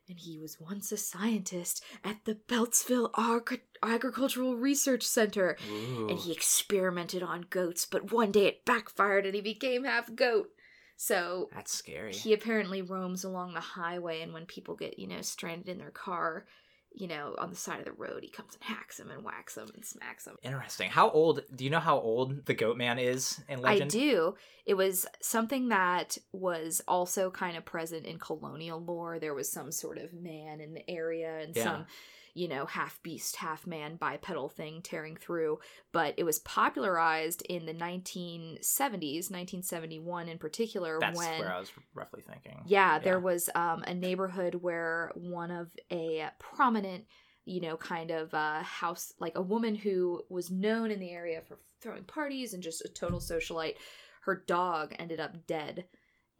And 0.08 0.18
he 0.18 0.38
was 0.38 0.60
once 0.60 0.90
a 0.90 0.96
scientist 0.96 1.82
at 2.04 2.24
the 2.24 2.34
Beltsville 2.34 3.10
Agri- 3.16 3.62
Agricultural 3.82 4.56
Research 4.56 5.04
Center. 5.04 5.56
Ooh. 5.70 6.08
And 6.10 6.18
he 6.18 6.32
experimented 6.32 7.22
on 7.22 7.46
goats, 7.48 7.86
but 7.86 8.12
one 8.12 8.32
day 8.32 8.46
it 8.46 8.64
backfired 8.64 9.24
and 9.24 9.34
he 9.34 9.40
became 9.40 9.84
half 9.84 10.14
goat. 10.14 10.48
So 10.96 11.48
That's 11.54 11.72
scary. 11.72 12.12
he 12.12 12.32
apparently 12.32 12.82
roams 12.82 13.24
along 13.24 13.54
the 13.54 13.60
highway, 13.60 14.22
and 14.22 14.32
when 14.32 14.46
people 14.46 14.76
get, 14.76 14.98
you 14.98 15.08
know, 15.08 15.20
stranded 15.22 15.68
in 15.68 15.78
their 15.78 15.90
car, 15.90 16.46
you 16.94 17.08
know, 17.08 17.34
on 17.38 17.48
the 17.50 17.56
side 17.56 17.78
of 17.78 17.86
the 17.86 17.92
road, 17.92 18.22
he 18.22 18.28
comes 18.30 18.54
and 18.54 18.62
hacks 18.64 18.98
them 18.98 19.10
and 19.10 19.24
whacks 19.24 19.54
them 19.54 19.70
and 19.74 19.84
smacks 19.84 20.24
them. 20.26 20.36
Interesting. 20.42 20.90
How 20.90 21.08
old? 21.10 21.40
Do 21.54 21.64
you 21.64 21.70
know 21.70 21.80
how 21.80 21.98
old 21.98 22.44
the 22.44 22.54
Goat 22.54 22.76
Man 22.76 22.98
is 22.98 23.40
in 23.48 23.62
legend? 23.62 23.90
I 23.90 23.98
do. 23.98 24.34
It 24.66 24.74
was 24.74 25.06
something 25.22 25.70
that 25.70 26.18
was 26.32 26.82
also 26.86 27.30
kind 27.30 27.56
of 27.56 27.64
present 27.64 28.04
in 28.04 28.18
colonial 28.18 28.78
lore. 28.78 29.18
There 29.18 29.34
was 29.34 29.50
some 29.50 29.72
sort 29.72 29.96
of 29.98 30.12
man 30.12 30.60
in 30.60 30.74
the 30.74 30.88
area 30.88 31.38
and 31.38 31.56
Yeah. 31.56 31.64
some, 31.64 31.86
you 32.34 32.48
know, 32.48 32.64
half 32.66 33.02
beast, 33.02 33.36
half 33.36 33.66
man 33.66 33.96
bipedal 33.96 34.48
thing 34.48 34.80
tearing 34.82 35.16
through. 35.16 35.58
But 35.92 36.14
it 36.16 36.24
was 36.24 36.38
popularized 36.40 37.42
in 37.42 37.66
the 37.66 37.74
1970s, 37.74 39.30
1971 39.30 40.28
in 40.28 40.38
particular, 40.38 40.98
That's 41.00 41.18
when. 41.18 41.40
where 41.40 41.52
I 41.52 41.60
was 41.60 41.70
roughly 41.94 42.22
thinking. 42.22 42.62
Yeah, 42.66 42.98
there 42.98 43.20
was 43.20 43.50
um, 43.54 43.82
a 43.86 43.94
neighborhood 43.94 44.54
where 44.54 45.12
one 45.14 45.50
of 45.50 45.70
a 45.90 46.28
prominent, 46.38 47.04
you 47.44 47.60
know, 47.60 47.76
kind 47.76 48.10
of 48.10 48.32
uh, 48.32 48.62
house, 48.62 49.12
like 49.18 49.36
a 49.36 49.42
woman 49.42 49.74
who 49.74 50.22
was 50.30 50.50
known 50.50 50.90
in 50.90 51.00
the 51.00 51.10
area 51.10 51.42
for 51.46 51.58
throwing 51.82 52.04
parties 52.04 52.54
and 52.54 52.62
just 52.62 52.84
a 52.84 52.88
total 52.88 53.20
socialite, 53.20 53.76
her 54.22 54.42
dog 54.46 54.94
ended 54.98 55.20
up 55.20 55.46
dead. 55.46 55.84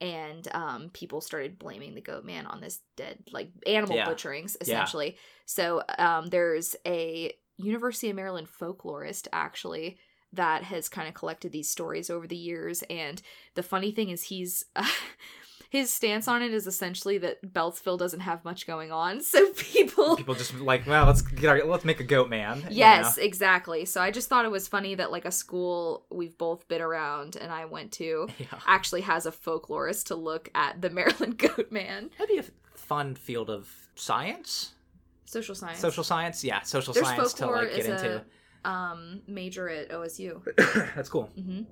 And 0.03 0.49
um, 0.53 0.91
people 0.93 1.21
started 1.21 1.59
blaming 1.59 1.95
the 1.95 2.01
goat 2.03 2.25
man 2.25 2.47
on 2.47 2.61
this 2.61 2.81
dead, 2.97 3.19
like 3.33 3.51
animal 3.67 3.97
Yeah. 3.97 4.05
butcherings, 4.05 4.57
essentially. 4.61 5.17
So 5.47 5.83
um, 5.99 6.27
there's 6.29 6.75
a 6.87 7.33
University 7.57 8.11
of 8.11 8.17
Maryland 8.17 8.49
folklorist, 8.49 9.29
actually, 9.33 9.99
that 10.33 10.65
has 10.65 10.89
kind 10.89 11.07
of 11.09 11.15
collected 11.15 11.53
these 11.53 11.71
stories 11.71 12.11
over 12.11 12.27
the 12.27 12.37
years. 12.37 12.83
And 12.91 13.23
the 13.55 13.63
funny 13.63 13.93
thing 13.93 14.11
is, 14.11 14.25
he's 14.25 14.65
his 15.73 15.91
stance 15.91 16.29
on 16.29 16.43
it 16.43 16.53
is 16.53 16.67
essentially 16.67 17.17
that 17.17 17.43
Beltsville 17.55 17.99
doesn't 17.99 18.21
have 18.21 18.45
much 18.45 18.67
going 18.67 18.93
on, 18.93 19.21
so 19.33 19.53
people. 19.55 20.17
People 20.23 20.35
just 20.35 20.55
like, 20.61 20.87
well, 20.87 21.07
let's 21.07 21.23
get 21.23 21.49
our, 21.49 21.65
let's 21.65 21.87
make 21.87 21.99
a 21.99 22.05
Goat 22.05 22.29
Man. 22.29 22.59
you 22.69 22.77
Yes, 22.77 23.17
know? 23.17 23.23
exactly. 23.23 23.87
So 23.87 24.03
I 24.03 24.11
just 24.11 24.29
thought 24.29 24.45
it 24.45 24.51
was 24.51 24.69
funny 24.69 24.95
that 24.97 25.11
like 25.11 25.25
a 25.25 25.31
school 25.33 26.05
we've 26.11 26.37
both 26.37 26.69
been 26.69 26.83
around 26.83 27.37
and 27.37 27.51
I 27.51 27.65
went 27.65 27.91
to 27.93 28.29
Yeah. 28.39 28.47
actually 28.67 29.01
has 29.01 29.25
a 29.25 29.33
folklorist 29.33 30.05
to 30.09 30.15
look 30.15 30.51
at 30.55 30.83
the 30.83 30.91
Maryland 30.91 31.39
Goat 31.39 31.73
Man. 31.73 32.11
That'd 32.19 32.29
be 32.37 32.39
a 32.39 32.79
fun 32.79 33.15
field 33.15 33.49
of 33.49 33.71
science, 33.95 34.73
Social 35.25 35.55
science. 35.55 35.79
social 35.79 36.05
science. 36.05 36.45
Yeah, 36.45 36.61
social 36.61 36.93
There's 36.93 37.07
science 37.07 37.33
to 37.35 37.47
like 37.47 37.71
get 37.71 37.79
is 37.79 37.87
into. 37.87 38.23
a 38.65 38.69
um, 38.69 39.23
major 39.27 39.71
at 39.71 39.89
OSU. 39.89 40.43
That's 40.95 41.09
cool. 41.09 41.31
hmm 41.35 41.63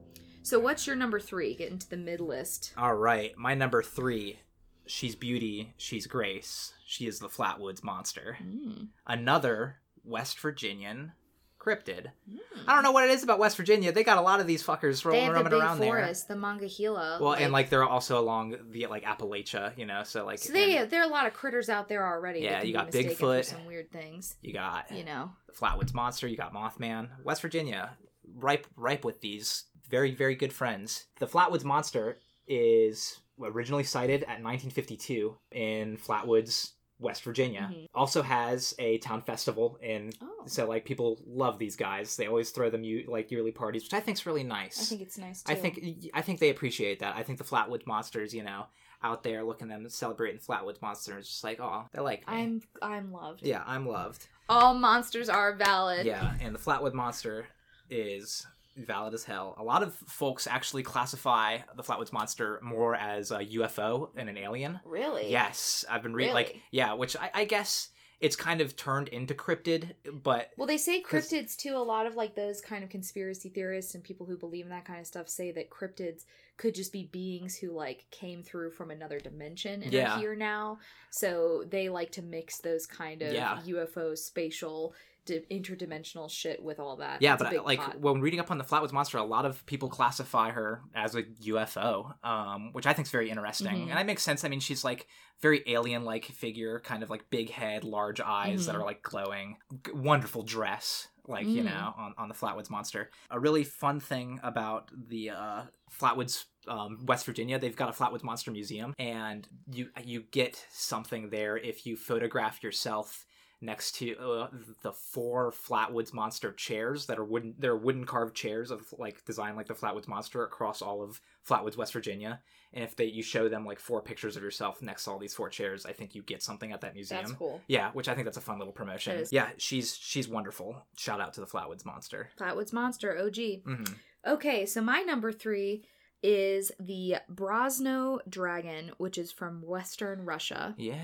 So 0.43 0.59
what's 0.59 0.87
your 0.87 0.97
number 0.97 1.21
three? 1.21 1.55
Get 1.55 1.71
into 1.71 1.89
the 1.89 1.97
mid 1.97 2.21
list. 2.21 2.73
All 2.77 2.95
right, 2.95 3.37
my 3.37 3.55
number 3.55 3.83
three. 3.83 4.41
She's 4.87 5.15
beauty. 5.15 5.75
She's 5.77 6.07
grace. 6.07 6.73
She 6.85 7.07
is 7.07 7.21
the 7.21 7.29
Flatwoods 7.29 7.85
monster. 7.85 8.39
Mm. 8.43 8.89
Another 9.07 9.77
West 10.05 10.41
Virginian 10.41 11.13
cryptid. 11.61 12.07
Mm. 12.29 12.39
I 12.67 12.75
don't 12.75 12.83
know 12.83 12.91
what 12.91 13.05
it 13.05 13.11
is 13.11 13.23
about 13.23 13.39
West 13.39 13.57
Virginia. 13.57 13.93
They 13.93 14.03
got 14.03 14.19
a 14.19 14.23
lot 14.23 14.41
of 14.41 14.47
these 14.47 14.63
fuckers 14.63 15.05
rolling 15.05 15.27
have 15.27 15.35
the 15.35 15.35
roaming 15.35 15.51
big 15.53 15.61
around 15.61 15.79
forest, 15.79 16.27
the 16.27 16.37
Monongahela. 16.37 17.19
there. 17.19 17.27
Well, 17.27 17.35
and 17.35 17.53
like 17.53 17.71
they're 17.71 17.85
also 17.85 18.19
along 18.19 18.57
the 18.71 18.87
like 18.87 19.05
Appalachia, 19.05 19.77
you 19.79 19.87
know. 19.87 20.03
So 20.03 20.25
like, 20.25 20.39
so 20.39 20.53
they 20.53 20.79
and 20.79 20.91
there 20.91 21.03
are 21.03 21.09
a 21.09 21.13
lot 21.13 21.27
of 21.27 21.35
critters 21.35 21.69
out 21.69 21.89
there 21.89 22.07
already. 22.07 22.41
Yeah, 22.41 22.63
you 22.63 22.73
got 22.73 22.91
Bigfoot. 22.91 23.45
some 23.45 23.67
weird 23.67 23.93
things. 23.93 24.37
you 24.43 24.53
got 24.53 24.91
You 24.91 25.05
know, 25.05 25.31
the 25.47 25.53
Flatwoods 25.53 25.95
monster. 25.95 26.27
You 26.27 26.37
got 26.37 26.55
Mothman. 26.55 27.09
West 27.23 27.43
Virginia, 27.43 27.91
ripe, 28.37 28.67
ripe 28.77 29.05
with 29.05 29.21
these 29.21 29.65
very, 29.91 30.15
very 30.15 30.35
good 30.35 30.53
friends. 30.53 31.07
The 31.19 31.27
Flatwoods 31.27 31.65
monster 31.65 32.19
is 32.47 33.19
originally 33.43 33.85
sighted 33.85 34.23
at 34.25 34.43
1952 34.43 35.37
in 35.53 35.97
Flatwoods, 35.97 36.73
West 36.99 37.23
Virginia. 37.23 37.71
Mhm. 37.73 37.87
Also 37.95 38.21
has 38.23 38.75
a 38.79 38.99
town 38.99 39.23
festival 39.23 39.79
in. 39.83 40.13
oh, 40.21 40.43
So 40.47 40.67
like 40.69 40.85
people 40.85 41.19
love 41.27 41.59
these 41.59 41.77
guys. 41.77 42.17
They 42.17 42.27
always 42.27 42.51
throw 42.51 42.69
them 42.71 42.85
you 42.85 43.05
like 43.09 43.31
yearly 43.31 43.53
parties, 43.53 43.85
which 43.85 43.95
I 43.95 44.01
think 44.01 44.19
is 44.19 44.27
really 44.27 44.45
nice. 44.45 44.79
I 44.81 44.85
think 44.85 45.01
it's 45.01 45.17
nice. 45.19 45.43
Too. 45.43 45.53
I 45.53 45.55
think 45.57 45.81
I 46.13 46.21
think 46.23 46.41
they 46.41 46.51
appreciate 46.51 46.99
that. 47.01 47.17
I 47.17 47.23
think 47.23 47.39
the 47.39 47.45
Flatwoods 47.45 47.87
monsters, 47.87 48.35
you 48.35 48.43
know, 48.43 48.67
out 49.03 49.23
there 49.23 49.43
looking 49.45 49.69
them 49.69 49.89
celebrating 49.89 50.39
Flatwoods 50.41 50.83
monsters, 50.83 51.27
just 51.29 51.43
like 51.45 51.59
oh, 51.61 51.87
they're 51.93 52.03
like 52.03 52.21
me. 52.29 52.35
I'm 52.35 52.63
I'm 52.83 53.13
loved. 53.13 53.41
yeah, 53.43 53.63
I'm 53.67 53.87
loved. 53.89 54.27
All 54.51 54.75
monsters 54.75 55.31
are 55.31 55.55
valid. 55.55 56.05
Yeah, 56.05 56.35
and 56.41 56.55
the 56.55 56.59
Flatwood 56.59 56.93
monster 56.93 57.47
is 57.89 58.47
valid 58.77 59.15
as 59.15 59.25
hell. 59.25 59.55
A 59.59 59.63
lot 59.63 59.83
of 59.83 59.95
folks 59.95 60.47
actually 60.47 60.83
classify 60.83 61.59
the 61.77 61.83
Flatwoods 61.83 62.13
monster 62.13 62.61
more 62.63 62.95
as 62.95 63.31
a 63.31 63.39
UFO 63.45 64.11
and 64.17 64.29
an 64.29 64.39
alien. 64.39 64.81
Really? 64.85 65.31
Yes, 65.31 65.85
I've 65.91 66.03
been 66.03 66.15
reading 66.15 66.35
like 66.35 66.57
yeah, 66.71 66.93
which 66.95 67.17
I, 67.17 67.31
I 67.35 67.45
guess 67.45 67.89
it's 68.21 68.37
kind 68.37 68.61
of 68.61 68.77
turned 68.77 69.09
into 69.09 69.33
cryptid, 69.33 69.93
but 70.23 70.51
Well, 70.59 70.67
they 70.67 70.77
say 70.77 71.03
cryptids 71.03 71.57
too. 71.57 71.75
A 71.75 71.79
lot 71.79 72.07
of 72.07 72.17
like 72.17 72.35
those 72.35 72.61
kind 72.61 72.85
of 72.85 72.91
conspiracy 72.91 73.49
theorists 73.49 73.95
and 73.95 74.05
people 74.05 74.27
who 74.27 74.37
believe 74.37 74.67
in 74.67 74.71
that 74.73 74.85
kind 74.85 75.01
of 75.01 75.07
stuff 75.07 75.27
say 75.27 75.51
that 75.53 75.71
cryptids 75.71 76.25
could 76.59 76.75
just 76.75 76.93
be 76.93 77.09
beings 77.11 77.57
who 77.57 77.73
like 77.73 78.05
came 78.11 78.43
through 78.43 78.73
from 78.73 78.91
another 78.91 79.19
dimension 79.21 79.83
and 79.83 79.91
Yeah. 79.91 80.17
are 80.17 80.19
here 80.19 80.37
now. 80.37 80.81
So 81.11 81.65
they 81.67 81.89
like 81.89 82.13
to 82.13 82.23
mix 82.23 82.59
those 82.59 82.85
kind 82.87 83.23
of 83.23 83.33
Yeah. 83.33 83.59
UFO 83.65 84.17
spatial 84.17 84.93
di- 85.31 85.41
interdimensional 85.51 86.31
shit 86.31 86.63
with 86.63 86.79
all 86.79 86.97
that. 86.97 87.23
yeah, 87.23 87.35
a 87.35 87.39
but 87.39 87.65
like 87.65 87.81
pot. 87.81 88.01
when 88.01 88.21
reading 88.21 88.41
up 88.41 88.51
on 88.51 88.59
the 88.59 88.65
Flatwoods 88.65 88.93
monster, 88.93 89.19
a 89.19 89.25
lot 89.25 89.45
of 89.47 89.65
people 89.67 89.89
classify 89.89 90.51
her 90.51 90.83
as 90.95 91.15
a 91.15 91.23
UFO, 91.23 92.13
um, 92.25 92.73
which 92.73 92.87
I 92.87 92.93
think 92.93 93.07
is 93.07 93.13
very 93.13 93.31
interesting, 93.31 93.75
Mhm. 93.87 93.89
and 93.89 93.97
that 93.99 94.07
makes 94.07 94.23
sense. 94.23 94.45
I 94.45 94.49
mean, 94.49 94.61
she's 94.61 94.85
like 94.85 95.07
very 95.41 95.63
alien-like 95.67 96.27
figure, 96.27 96.81
kind 96.81 97.03
of 97.03 97.09
like 97.11 97.31
big 97.31 97.51
head, 97.51 97.83
large 97.85 98.21
eyes 98.21 98.67
that 98.67 98.75
Mhm. 98.75 98.81
are 98.81 98.85
like 98.85 99.03
glowing, 99.03 99.57
G- 99.87 99.93
wonderful 99.93 100.43
dress, 100.43 101.09
like 101.27 101.47
you 101.47 101.63
Mm. 101.63 101.67
know, 101.67 101.95
on, 101.97 102.15
on 102.19 102.29
the 102.29 102.35
Flatwoods 102.35 102.69
monster. 102.71 103.11
A 103.31 103.39
really 103.41 103.65
fun 103.65 104.01
thing 104.01 104.39
about 104.43 104.91
the 104.95 105.31
uh, 105.31 105.63
Flatwoods. 105.91 106.45
Um, 106.69 107.07
West 107.07 107.25
Virginia, 107.25 107.59
they've 107.59 107.75
got 107.75 107.89
a 107.89 107.93
Flatwoods 107.93 108.23
Monster 108.23 108.51
Museum, 108.51 108.93
and 108.99 109.49
you 109.73 109.89
you 110.05 110.21
get 110.31 110.67
something 110.71 111.31
there 111.31 111.57
if 111.57 111.87
you 111.87 111.97
photograph 111.97 112.63
yourself 112.63 113.25
next 113.63 113.93
to 113.97 114.17
uh, 114.19 114.49
the 114.83 114.93
four 114.93 115.53
Flatwoods 115.53 116.13
Monster 116.15 116.53
chairs 116.53 117.07
that 117.07 117.19
are 117.19 117.25
wooden. 117.25 117.55
They're 117.59 117.77
wooden 117.77 118.05
carved 118.05 118.35
chairs 118.35 118.71
of 118.71 118.93
like 118.99 119.25
designed 119.25 119.57
like 119.57 119.67
the 119.69 119.75
Flatwoods 119.75 120.09
Monster 120.09 120.45
across 120.45 120.81
all 120.83 121.03
of 121.03 121.21
Flatwoods, 121.49 121.77
West 121.77 121.93
Virginia. 121.93 122.41
And 122.73 122.85
if 122.85 122.95
they 122.97 123.07
you 123.07 123.23
show 123.23 123.49
them 123.49 123.65
like 123.67 123.81
four 123.81 124.01
pictures 124.01 124.37
of 124.37 124.43
yourself 124.43 124.81
next 124.81 125.05
to 125.05 125.11
all 125.11 125.19
these 125.19 125.35
four 125.35 125.49
chairs, 125.49 125.85
I 125.85 125.93
think 125.93 126.15
you 126.15 126.23
get 126.23 126.43
something 126.43 126.73
at 126.73 126.81
that 126.83 126.95
museum. 126.95 127.23
that's 127.23 127.33
cool. 127.37 127.61
Yeah, 127.67 127.91
which 127.93 128.09
I 128.09 128.15
think 128.15 128.25
that's 128.27 128.37
a 128.39 128.41
fun 128.43 128.59
little 128.59 128.73
promotion. 128.73 129.25
Yeah, 129.31 129.49
she's 129.59 129.97
she's 129.97 130.29
wonderful. 130.29 130.77
Shout 130.97 131.21
out 131.21 131.35
to 131.35 131.41
the 131.41 131.47
Flatwoods 131.47 131.85
Monster. 131.85 132.31
Flatwoods 132.39 132.73
Monster, 132.73 133.19
OG. 133.19 133.37
hmm 133.65 133.85
Okay, 134.27 134.67
so 134.67 134.83
my 134.83 135.01
number 135.01 135.33
three 135.33 135.85
is 136.23 136.71
the 136.79 137.17
Brosno 137.33 138.19
Dragon, 138.29 138.93
which 138.99 139.17
is 139.19 139.33
from 139.33 139.63
Western 139.63 140.25
Russia. 140.25 140.75
Yeah. 140.77 140.99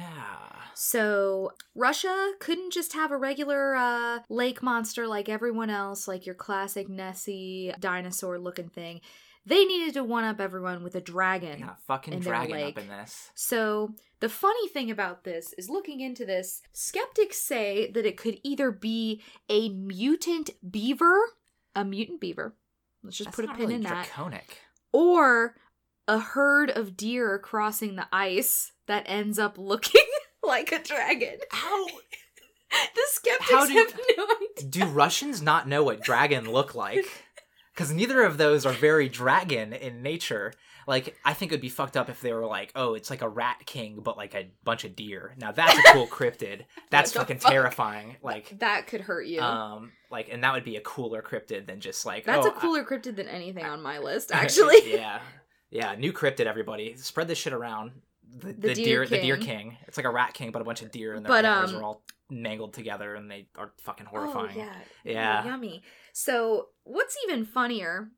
So 0.74 1.52
Russia 1.74 2.32
couldn't 2.40 2.72
just 2.72 2.92
have 2.92 3.10
a 3.10 3.16
regular 3.16 3.74
uh, 3.74 4.20
lake 4.28 4.62
monster 4.62 5.06
like 5.06 5.28
everyone 5.28 5.70
else, 5.70 6.06
like 6.06 6.26
your 6.26 6.34
classic 6.34 6.88
Nessie 6.88 7.72
dinosaur 7.80 8.38
looking 8.38 8.68
thing. 8.68 9.00
They 9.46 9.64
needed 9.64 9.94
to 9.94 10.02
one 10.02 10.24
up 10.24 10.40
everyone 10.40 10.82
with 10.82 10.96
a 10.96 11.00
dragon. 11.00 11.60
Yeah, 11.60 11.74
fucking 11.86 12.18
dragon 12.18 12.62
up 12.62 12.78
in 12.78 12.88
this. 12.88 13.30
So 13.34 13.94
the 14.18 14.28
funny 14.28 14.68
thing 14.68 14.90
about 14.90 15.22
this 15.22 15.52
is 15.56 15.70
looking 15.70 16.00
into 16.00 16.26
this, 16.26 16.62
skeptics 16.72 17.38
say 17.38 17.90
that 17.92 18.04
it 18.04 18.16
could 18.16 18.40
either 18.42 18.72
be 18.72 19.22
a 19.48 19.68
mutant 19.68 20.50
beaver, 20.68 21.16
a 21.76 21.84
mutant 21.84 22.20
beaver. 22.20 22.56
Let's 23.04 23.18
just 23.18 23.28
That's 23.28 23.36
put 23.36 23.44
a 23.44 23.48
pin 23.48 23.58
really 23.58 23.74
in 23.76 23.82
that. 23.82 24.08
Or 24.96 25.54
a 26.08 26.18
herd 26.18 26.70
of 26.70 26.96
deer 26.96 27.38
crossing 27.38 27.96
the 27.96 28.06
ice 28.12 28.72
that 28.86 29.04
ends 29.06 29.38
up 29.38 29.58
looking 29.58 30.06
like 30.42 30.72
a 30.72 30.82
dragon. 30.82 31.38
How 31.50 31.86
The 32.70 33.02
skeptics 33.06 33.50
How 33.50 33.66
do- 33.66 33.72
have 33.74 34.00
no 34.16 34.24
idea. 34.24 34.68
do 34.70 34.84
Russians 34.86 35.40
not 35.42 35.68
know 35.68 35.82
what 35.84 36.00
dragon 36.02 36.50
look 36.50 36.74
like? 36.74 37.06
Because 37.74 37.92
neither 37.92 38.22
of 38.22 38.38
those 38.38 38.64
are 38.64 38.72
very 38.72 39.06
dragon 39.10 39.74
in 39.74 40.00
nature. 40.00 40.54
Like, 40.86 41.14
I 41.26 41.34
think 41.34 41.52
it 41.52 41.56
would 41.56 41.60
be 41.60 41.68
fucked 41.68 41.94
up 41.94 42.08
if 42.08 42.22
they 42.22 42.32
were 42.32 42.46
like, 42.46 42.72
oh, 42.74 42.94
it's 42.94 43.10
like 43.10 43.20
a 43.20 43.28
rat 43.28 43.66
king, 43.66 44.00
but 44.02 44.16
like 44.16 44.34
a 44.34 44.50
bunch 44.64 44.84
of 44.84 44.96
deer. 44.96 45.34
Now 45.36 45.52
that's 45.52 45.76
a 45.78 45.92
cool 45.92 46.06
cryptid. 46.06 46.62
That's 46.88 47.12
fucking 47.12 47.36
fuck? 47.40 47.52
terrifying. 47.52 48.16
Like, 48.22 48.58
That 48.60 48.86
could 48.86 49.02
hurt 49.02 49.26
you. 49.26 49.42
um, 49.42 49.92
like, 50.16 50.30
and 50.32 50.42
that 50.42 50.54
would 50.54 50.64
be 50.64 50.76
a 50.76 50.80
cooler 50.80 51.20
cryptid 51.20 51.66
than 51.66 51.80
just 51.80 52.06
like. 52.06 52.24
That's 52.24 52.46
oh, 52.46 52.48
a 52.48 52.52
cooler 52.52 52.84
cryptid 52.84 53.16
than 53.16 53.28
anything 53.28 53.66
on 53.66 53.82
my 53.82 53.98
list, 53.98 54.30
actually. 54.32 54.76
yeah, 54.94 55.20
yeah. 55.70 55.94
New 55.94 56.12
cryptid, 56.12 56.46
everybody. 56.46 56.96
Spread 56.96 57.28
this 57.28 57.36
shit 57.36 57.52
around. 57.52 57.92
The, 58.28 58.46
The 58.48 58.52
the, 58.54 58.74
deer 58.74 59.04
deer, 59.04 59.06
the 59.06 59.20
deer 59.20 59.36
king. 59.36 59.76
It's 59.86 59.98
like 59.98 60.06
a 60.06 60.10
rat 60.10 60.32
king, 60.32 60.52
but 60.52 60.62
a 60.62 60.64
bunch 60.64 60.80
of 60.80 60.90
deer, 60.90 61.14
and 61.14 61.24
their 61.24 61.28
But, 61.30 61.44
um, 61.44 61.76
are 61.76 61.82
all 61.82 62.02
mangled 62.30 62.72
together, 62.72 63.14
and 63.14 63.30
they 63.30 63.48
are 63.56 63.72
fucking 63.82 64.06
Oh, 64.06 64.10
horrifying. 64.10 64.56
yeah. 64.56 64.74
Yeah. 65.04 65.44
Ooh, 65.44 65.48
yummy. 65.48 65.82
So 66.14 66.68
what's 66.84 67.16
even 67.28 67.44
funnier 67.44 68.08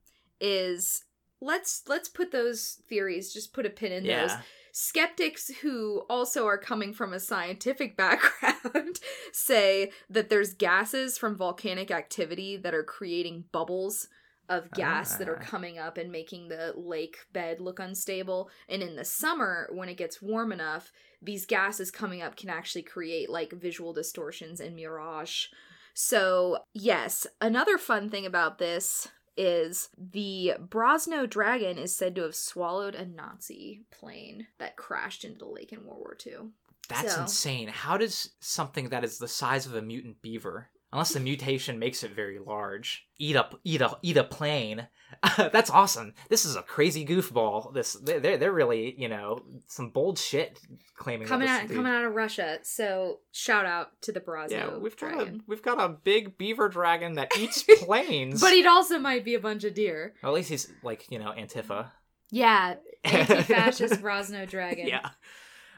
is 0.41 1.05
let's 1.41 1.83
let's 1.89 2.09
put 2.09 2.31
those 2.31 2.81
theories, 2.89 3.33
just 3.33 3.53
put 3.53 3.67
a 3.67 3.71
pin 3.71 3.91
in 3.91 4.07
those. 4.07 4.33
Skeptics 4.81 5.51
who 5.63 6.05
also 6.09 6.47
are 6.47 6.57
coming 6.57 6.93
from 6.93 7.13
a 7.13 7.19
scientific 7.19 7.97
background 8.05 9.01
say 9.33 9.91
that 10.09 10.29
there's 10.29 10.55
gases 10.55 11.19
from 11.19 11.37
volcanic 11.37 11.91
activity 11.91 12.57
that 12.57 12.75
are 12.75 12.85
creating 12.85 13.43
bubbles 13.51 14.07
of 14.49 14.71
gas 14.71 15.17
that 15.17 15.29
are 15.29 15.41
Ah. 15.43 15.45
coming 15.45 15.79
up 15.79 15.99
and 15.99 16.13
making 16.13 16.49
the 16.49 16.73
lake 16.77 17.17
bed 17.33 17.61
look 17.61 17.81
unstable. 17.81 18.51
And 18.69 18.81
in 18.81 18.95
the 18.95 19.05
summer, 19.05 19.69
when 19.73 19.89
it 19.89 19.97
gets 19.97 20.23
warm 20.23 20.53
enough, 20.53 20.93
these 21.21 21.45
gases 21.45 21.91
coming 21.91 22.23
up 22.23 22.37
can 22.37 22.49
actually 22.49 22.83
create 22.85 23.29
like 23.29 23.51
visual 23.53 23.93
distortions 23.93 24.61
and 24.61 24.77
mirage. 24.77 25.47
So, 25.93 26.59
yes, 26.73 27.27
another 27.41 27.77
fun 27.79 28.09
thing 28.09 28.25
about 28.25 28.59
this 28.59 29.09
is 29.39 29.89
the 29.97 30.55
Brosno 30.61 31.29
dragon 31.31 31.79
is 31.79 31.95
said 31.97 32.15
to 32.17 32.23
have 32.23 32.35
swallowed 32.35 32.95
a 32.95 33.07
Nazi 33.07 33.83
plane 33.91 34.49
that 34.59 34.77
crashed 34.77 35.25
into 35.25 35.39
the 35.39 35.47
lake 35.47 35.73
in 35.73 35.85
World 35.87 36.01
War 36.01 36.17
II. 36.27 36.51
That's 36.89 37.15
So- 37.15 37.23
insane. 37.23 37.69
How 37.69 37.97
does 37.97 38.31
something 38.41 38.89
that 38.89 39.05
is 39.05 39.19
the 39.19 39.29
size 39.29 39.65
of 39.67 39.75
a 39.75 39.83
mutant 39.83 40.21
beaver, 40.23 40.69
unless 40.93 41.13
the 41.13 41.21
mutation 41.21 41.79
makes 41.79 42.03
it 42.03 42.13
very 42.13 42.39
large, 42.39 43.07
eat 43.19 43.37
up 43.37 43.59
eat 43.65 43.81
a 43.81 43.97
eat 44.03 44.17
a 44.17 44.25
plane? 44.25 44.89
That's 45.39 45.71
awesome. 45.71 46.13
This 46.29 46.45
is 46.45 46.55
a 46.55 46.63
crazy 46.63 47.05
goofball. 47.07 47.73
This 47.73 47.95
they- 47.95 48.19
they're 48.19 48.37
they're 48.37 48.53
really 48.53 48.95
you 48.99 49.09
know 49.09 49.41
some 49.67 49.91
bold 49.91 50.19
shit 50.19 50.59
claiming 50.97 51.27
Coming 51.27 51.49
out 51.49 51.69
coming 51.69 51.87
out 51.93 52.05
of 52.05 52.15
Russia. 52.15 52.59
So 52.63 53.21
shout 53.33 53.65
out 53.65 53.89
to 54.03 54.13
the 54.13 54.21
Brosno 54.21 54.51
Yeah, 54.51 54.77
we've 54.77 54.97
got 54.97 55.15
a 55.29 55.39
we've 55.47 55.63
got 55.63 55.81
a 55.81 55.89
big 55.89 56.37
beaver 56.37 56.69
dragon 56.69 57.15
that 57.15 57.31
eats 57.39 57.63
planes. 57.81 58.41
But 58.41 58.53
it 58.53 58.67
also 58.67 58.99
might 58.99 59.25
be 59.25 59.35
a 59.35 59.41
bunch 59.41 59.65
of 59.65 59.75
deer. 59.75 60.15
At 60.23 60.33
least 60.33 60.51
he's 60.51 60.71
like 60.83 61.11
you 61.11 61.19
know 61.19 61.33
Antifa. 61.37 61.91
Yeah, 62.31 62.75
anti-fascist 63.05 64.03
Brosno 64.03 64.47
dragon. 64.49 64.87
Yeah. 64.89 65.09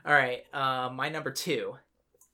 All 0.04 0.12
right. 0.12 0.42
Um, 0.52 0.96
my 0.96 1.08
number 1.08 1.30
two 1.30 1.76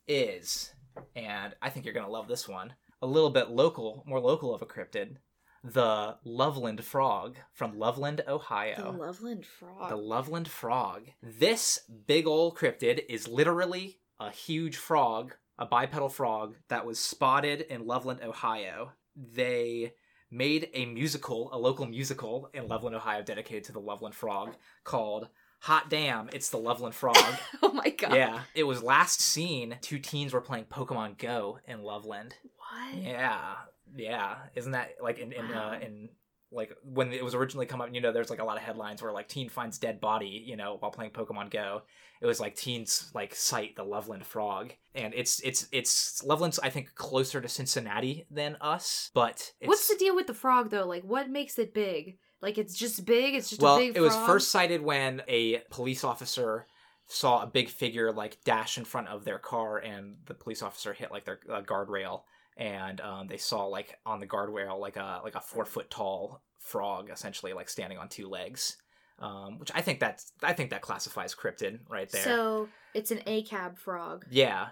is, 0.09 0.73
and 1.15 1.55
I 1.61 1.71
think 1.71 1.85
you're 1.85 1.95
gonna 1.95 2.09
love 2.09 2.29
this 2.29 2.49
one. 2.49 2.75
A 3.03 3.07
little 3.07 3.31
bit 3.31 3.51
local, 3.51 4.03
more 4.07 4.21
local 4.21 4.55
of 4.55 4.63
a 4.63 4.67
cryptid, 4.67 5.17
the 5.63 6.17
Loveland 6.25 6.85
frog 6.85 7.37
from 7.53 7.79
Loveland, 7.79 8.23
Ohio. 8.29 8.93
The 8.93 8.99
Loveland 8.99 9.45
frog. 9.47 9.89
The 9.91 9.97
Loveland 9.97 10.49
frog. 10.49 11.09
This 11.23 11.81
big 12.07 12.27
old 12.27 12.57
cryptid 12.57 13.05
is 13.09 13.27
literally 13.27 13.99
a 14.21 14.31
huge 14.31 14.77
frog, 14.77 15.35
a 15.59 15.67
bipedal 15.67 16.09
frog 16.09 16.55
that 16.69 16.87
was 16.87 16.99
spotted 16.99 17.63
in 17.63 17.87
Loveland, 17.87 18.21
Ohio. 18.23 18.93
They 19.17 19.95
made 20.31 20.69
a 20.73 20.87
musical, 20.87 21.51
a 21.53 21.59
local 21.59 21.87
musical 21.87 22.51
in 22.55 22.69
Loveland, 22.69 22.97
Ohio, 22.97 23.23
dedicated 23.23 23.65
to 23.65 23.73
the 23.73 23.81
Loveland 23.81 24.15
frog 24.15 24.55
called 24.85 25.29
Hot 25.67 25.91
Damn, 25.91 26.29
It's 26.33 26.51
the 26.51 26.59
Loveland 26.59 26.95
Frog. 27.03 27.17
oh 27.63 27.73
my 27.73 27.91
god. 27.91 28.15
yeah. 28.15 28.41
It 28.55 28.65
was 28.65 28.83
last 28.83 29.21
seen, 29.21 29.77
two 29.83 29.99
teens 29.99 30.33
were 30.33 30.41
playing 30.41 30.65
Pokemon 30.67 31.19
Go 31.19 31.59
in 31.67 31.83
Loveland. 31.83 32.35
What? 32.57 33.03
Yeah, 33.03 33.55
yeah. 33.97 34.37
Isn't 34.55 34.73
that 34.73 34.91
like 35.03 35.19
in 35.19 35.33
in 35.33 35.49
Wow. 35.49 35.73
uh, 35.73 35.79
in 35.85 36.09
like 36.53 36.71
when 36.85 37.13
it 37.13 37.25
was 37.25 37.35
originally 37.35 37.67
come 37.67 37.81
up? 37.81 37.89
You 37.93 38.01
know, 38.01 38.13
there's 38.13 38.31
like 38.31 38.39
a 38.41 38.45
lot 38.45 38.57
of 38.57 38.63
headlines 38.63 39.03
where 39.03 39.13
like 39.13 39.29
teen 39.29 39.49
finds 39.49 39.79
dead 39.79 40.01
body, 40.01 40.43
you 40.47 40.57
know, 40.57 40.77
while 40.79 40.91
playing 40.93 41.11
Pokemon 41.11 41.51
Go. 41.51 41.83
It 42.23 42.27
was 42.27 42.41
like 42.41 42.55
teens 42.55 43.11
like 43.15 43.35
sight 43.35 43.77
the 43.77 43.83
Loveland 43.85 44.25
frog, 44.25 44.73
and 44.95 45.13
it's 45.15 45.41
it's 45.41 45.67
it's 45.73 46.23
Loveland's 46.25 46.59
I 46.61 46.71
think 46.71 46.95
closer 46.95 47.41
to 47.41 47.49
Cincinnati 47.49 48.27
than 48.31 48.57
us, 48.61 49.11
but 49.15 49.53
it's, 49.61 49.69
What's 49.69 49.89
the 49.89 49.97
deal 49.99 50.15
with 50.15 50.27
the 50.29 50.33
frog 50.35 50.71
though? 50.71 50.87
Like, 50.87 51.03
what 51.03 51.29
makes 51.29 51.59
it 51.59 51.75
big? 51.75 52.19
Like, 52.43 52.59
it's 52.59 52.75
just 52.75 53.05
big. 53.05 53.35
It's 53.35 53.51
just 53.51 53.63
well, 53.63 53.77
a 53.77 53.79
big. 53.81 53.97
it 53.97 54.01
was 54.01 54.15
first 54.15 54.51
sighted 54.51 54.83
when 54.83 55.23
a 55.29 55.63
police 55.71 56.05
officer 56.05 56.67
saw 57.07 57.43
a 57.43 57.47
big 57.47 57.69
figure 57.69 58.13
like 58.13 58.39
dash 58.45 58.79
in 58.79 58.85
front 58.85 59.09
of 59.09 59.25
their 59.25 59.39
car, 59.39 59.79
and 59.79 60.17
the 60.27 60.35
police 60.35 60.63
officer 60.63 60.93
hit 60.93 61.11
like 61.11 61.25
their 61.25 61.41
uh, 61.51 61.63
guardrail, 61.63 62.23
and 62.57 63.01
um, 63.01 63.27
they 63.27 63.39
saw 63.39 63.67
like 63.67 63.99
on 64.05 64.21
the 64.21 64.27
guardrail 64.27 64.79
like 64.79 64.97
a 64.97 65.21
like 65.25 65.35
a 65.35 65.41
four 65.41 65.65
foot 65.65 65.91
tall 65.91 66.43
frog, 66.59 67.11
essentially 67.11 67.53
like 67.53 67.69
standing 67.69 67.99
on 67.99 68.09
two 68.09 68.29
legs. 68.29 68.77
Um, 69.19 69.59
which 69.59 69.71
I 69.75 69.81
think 69.81 69.99
that's 69.99 70.33
I 70.43 70.53
think 70.53 70.71
that 70.71 70.83
classifies 70.83 71.35
cryptid 71.35 71.79
right 71.89 72.11
there. 72.11 72.23
So 72.23 72.69
it's 72.93 73.11
an 73.11 73.21
acab 73.27 73.79
frog. 73.79 74.27
yeah, 74.31 74.69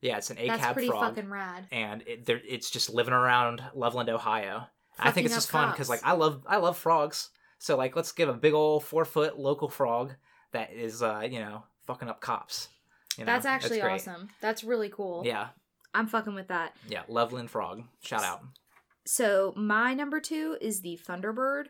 yeah, 0.00 0.18
it's 0.18 0.30
an 0.30 0.36
That's 0.36 0.62
ACAB 0.62 0.72
pretty 0.74 0.88
frog, 0.88 1.14
fucking 1.14 1.30
rad. 1.30 1.66
and 1.72 2.02
it, 2.06 2.28
it's 2.28 2.70
just 2.70 2.92
living 2.92 3.14
around 3.14 3.62
Loveland, 3.74 4.10
Ohio. 4.10 4.66
I 4.98 5.10
think 5.10 5.26
it's 5.26 5.34
just 5.34 5.50
fun 5.50 5.70
because 5.70 5.88
like 5.88 6.00
I 6.04 6.12
love 6.12 6.42
I 6.46 6.56
love 6.56 6.76
frogs. 6.76 7.30
So 7.58 7.76
like 7.76 7.96
let's 7.96 8.12
give 8.12 8.28
a 8.28 8.34
big 8.34 8.54
old 8.54 8.84
four 8.84 9.04
foot 9.04 9.38
local 9.38 9.68
frog 9.68 10.14
that 10.52 10.72
is 10.72 11.02
uh 11.02 11.26
you 11.30 11.38
know 11.40 11.64
fucking 11.86 12.08
up 12.08 12.20
cops. 12.20 12.68
You 13.16 13.24
know, 13.24 13.32
That's 13.32 13.46
actually 13.46 13.80
great. 13.80 13.92
awesome. 13.94 14.28
That's 14.42 14.62
really 14.62 14.90
cool. 14.90 15.22
Yeah, 15.24 15.48
I'm 15.94 16.06
fucking 16.06 16.34
with 16.34 16.48
that. 16.48 16.76
yeah, 16.88 17.02
Loveland 17.08 17.50
frog. 17.50 17.84
Shout 18.02 18.22
out. 18.24 18.42
So 19.06 19.54
my 19.56 19.94
number 19.94 20.20
two 20.20 20.58
is 20.60 20.80
the 20.80 20.98
Thunderbird, 21.06 21.66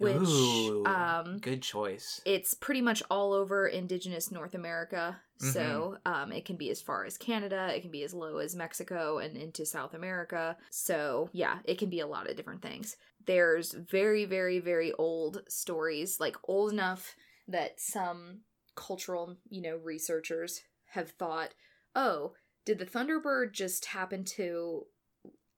which 0.00 0.16
Ooh, 0.16 0.84
um 0.86 1.38
good 1.38 1.62
choice. 1.62 2.20
it's 2.24 2.54
pretty 2.54 2.80
much 2.80 3.02
all 3.10 3.32
over 3.32 3.66
indigenous 3.68 4.30
North 4.32 4.54
America. 4.54 5.20
So 5.38 5.96
Mm-hmm. 6.04 6.12
um, 6.12 6.32
it 6.32 6.44
can 6.44 6.56
be 6.56 6.68
as 6.70 6.82
far 6.82 7.04
as 7.06 7.16
Canada, 7.16 7.70
it 7.74 7.80
can 7.80 7.90
be 7.90 8.02
as 8.02 8.12
low 8.12 8.38
as 8.38 8.54
Mexico 8.54 9.18
and 9.18 9.36
into 9.36 9.64
South 9.64 9.94
America. 9.94 10.56
So 10.70 11.30
yeah, 11.32 11.60
it 11.64 11.78
can 11.78 11.88
be 11.88 12.00
a 12.00 12.06
lot 12.06 12.28
of 12.28 12.36
different 12.36 12.60
things. 12.62 12.96
There's 13.26 13.72
very, 13.72 14.24
very, 14.26 14.58
very 14.58 14.92
old 14.94 15.42
stories, 15.48 16.18
like 16.20 16.36
old 16.44 16.72
enough 16.72 17.14
that 17.48 17.80
some 17.80 18.40
cultural, 18.76 19.36
you 19.48 19.62
know, 19.62 19.76
researchers 19.82 20.60
have 20.92 21.10
thought, 21.12 21.54
oh, 21.94 22.32
did 22.66 22.78
the 22.78 22.86
Thunderbird 22.86 23.52
just 23.52 23.86
happen 23.86 24.24
to 24.36 24.84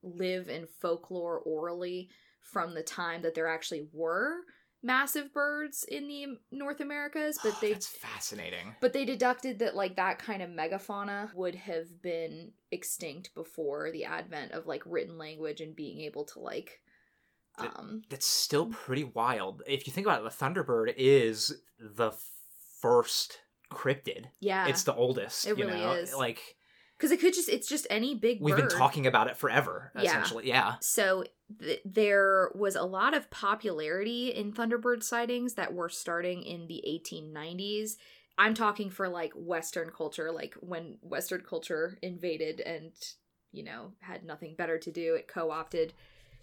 live 0.01 0.49
in 0.49 0.65
folklore 0.81 1.39
orally 1.45 2.09
from 2.43 2.73
the 2.75 2.83
time 2.83 3.21
that 3.23 3.33
there 3.35 3.47
actually 3.47 3.87
were 3.93 4.37
massive 4.85 5.33
birds 5.33 5.85
in 5.87 6.07
the 6.09 6.25
North 6.51 6.81
Americas, 6.81 7.39
but 7.41 7.53
Oh, 7.53 7.57
they 7.61 7.71
that's 7.73 7.87
fascinating. 7.87 8.75
but 8.81 8.91
they 8.93 9.05
deducted 9.05 9.59
that 9.59 9.75
like 9.75 9.95
that 9.95 10.19
kind 10.19 10.41
of 10.41 10.49
megafauna 10.49 11.33
would 11.33 11.55
have 11.55 12.01
been 12.01 12.51
extinct 12.71 13.33
before 13.33 13.91
the 13.91 14.03
advent 14.05 14.51
of 14.51 14.67
like 14.67 14.83
written 14.85 15.17
language 15.17 15.61
and 15.61 15.75
being 15.75 16.01
able 16.01 16.25
to 16.25 16.39
like 16.39 16.81
um 17.57 18.01
That's 18.09 18.25
still 18.25 18.65
pretty 18.67 19.03
wild. 19.05 19.61
If 19.67 19.87
you 19.87 19.93
think 19.93 20.05
about 20.07 20.19
it, 20.19 20.23
the 20.23 20.45
Thunderbird 20.45 20.93
is 20.97 21.55
the 21.79 22.11
first 22.81 23.39
cryptid. 23.71 24.25
yeah 24.39 24.67
It's 24.67 24.83
the 24.83 24.93
oldest. 24.93 25.47
It 25.47 25.57
you 25.57 25.65
really 25.67 25.79
know? 25.79 25.93
is. 25.93 26.13
Like 26.13 26.57
because 26.97 27.11
it 27.11 27.19
could 27.19 27.33
just 27.33 27.49
it's 27.49 27.67
just 27.67 27.87
any 27.89 28.15
big 28.15 28.39
we've 28.41 28.55
bird. 28.55 28.69
been 28.69 28.77
talking 28.77 29.07
about 29.07 29.27
it 29.27 29.37
forever. 29.37 29.91
Yeah. 29.95 30.03
Essentially, 30.03 30.47
yeah. 30.47 30.75
so 30.81 31.23
th- 31.59 31.81
there 31.85 32.51
was 32.55 32.75
a 32.75 32.83
lot 32.83 33.13
of 33.13 33.29
popularity 33.29 34.29
in 34.29 34.51
thunderbird 34.51 35.03
sightings 35.03 35.53
that 35.55 35.73
were 35.73 35.89
starting 35.89 36.43
in 36.43 36.67
the 36.67 36.83
1890s 36.87 37.95
i'm 38.37 38.53
talking 38.53 38.89
for 38.89 39.07
like 39.07 39.31
western 39.35 39.89
culture 39.89 40.31
like 40.31 40.55
when 40.61 40.97
western 41.01 41.41
culture 41.41 41.97
invaded 42.01 42.59
and 42.61 42.91
you 43.51 43.63
know 43.63 43.91
had 43.99 44.23
nothing 44.23 44.55
better 44.55 44.77
to 44.77 44.91
do 44.91 45.15
it 45.15 45.27
co-opted 45.27 45.93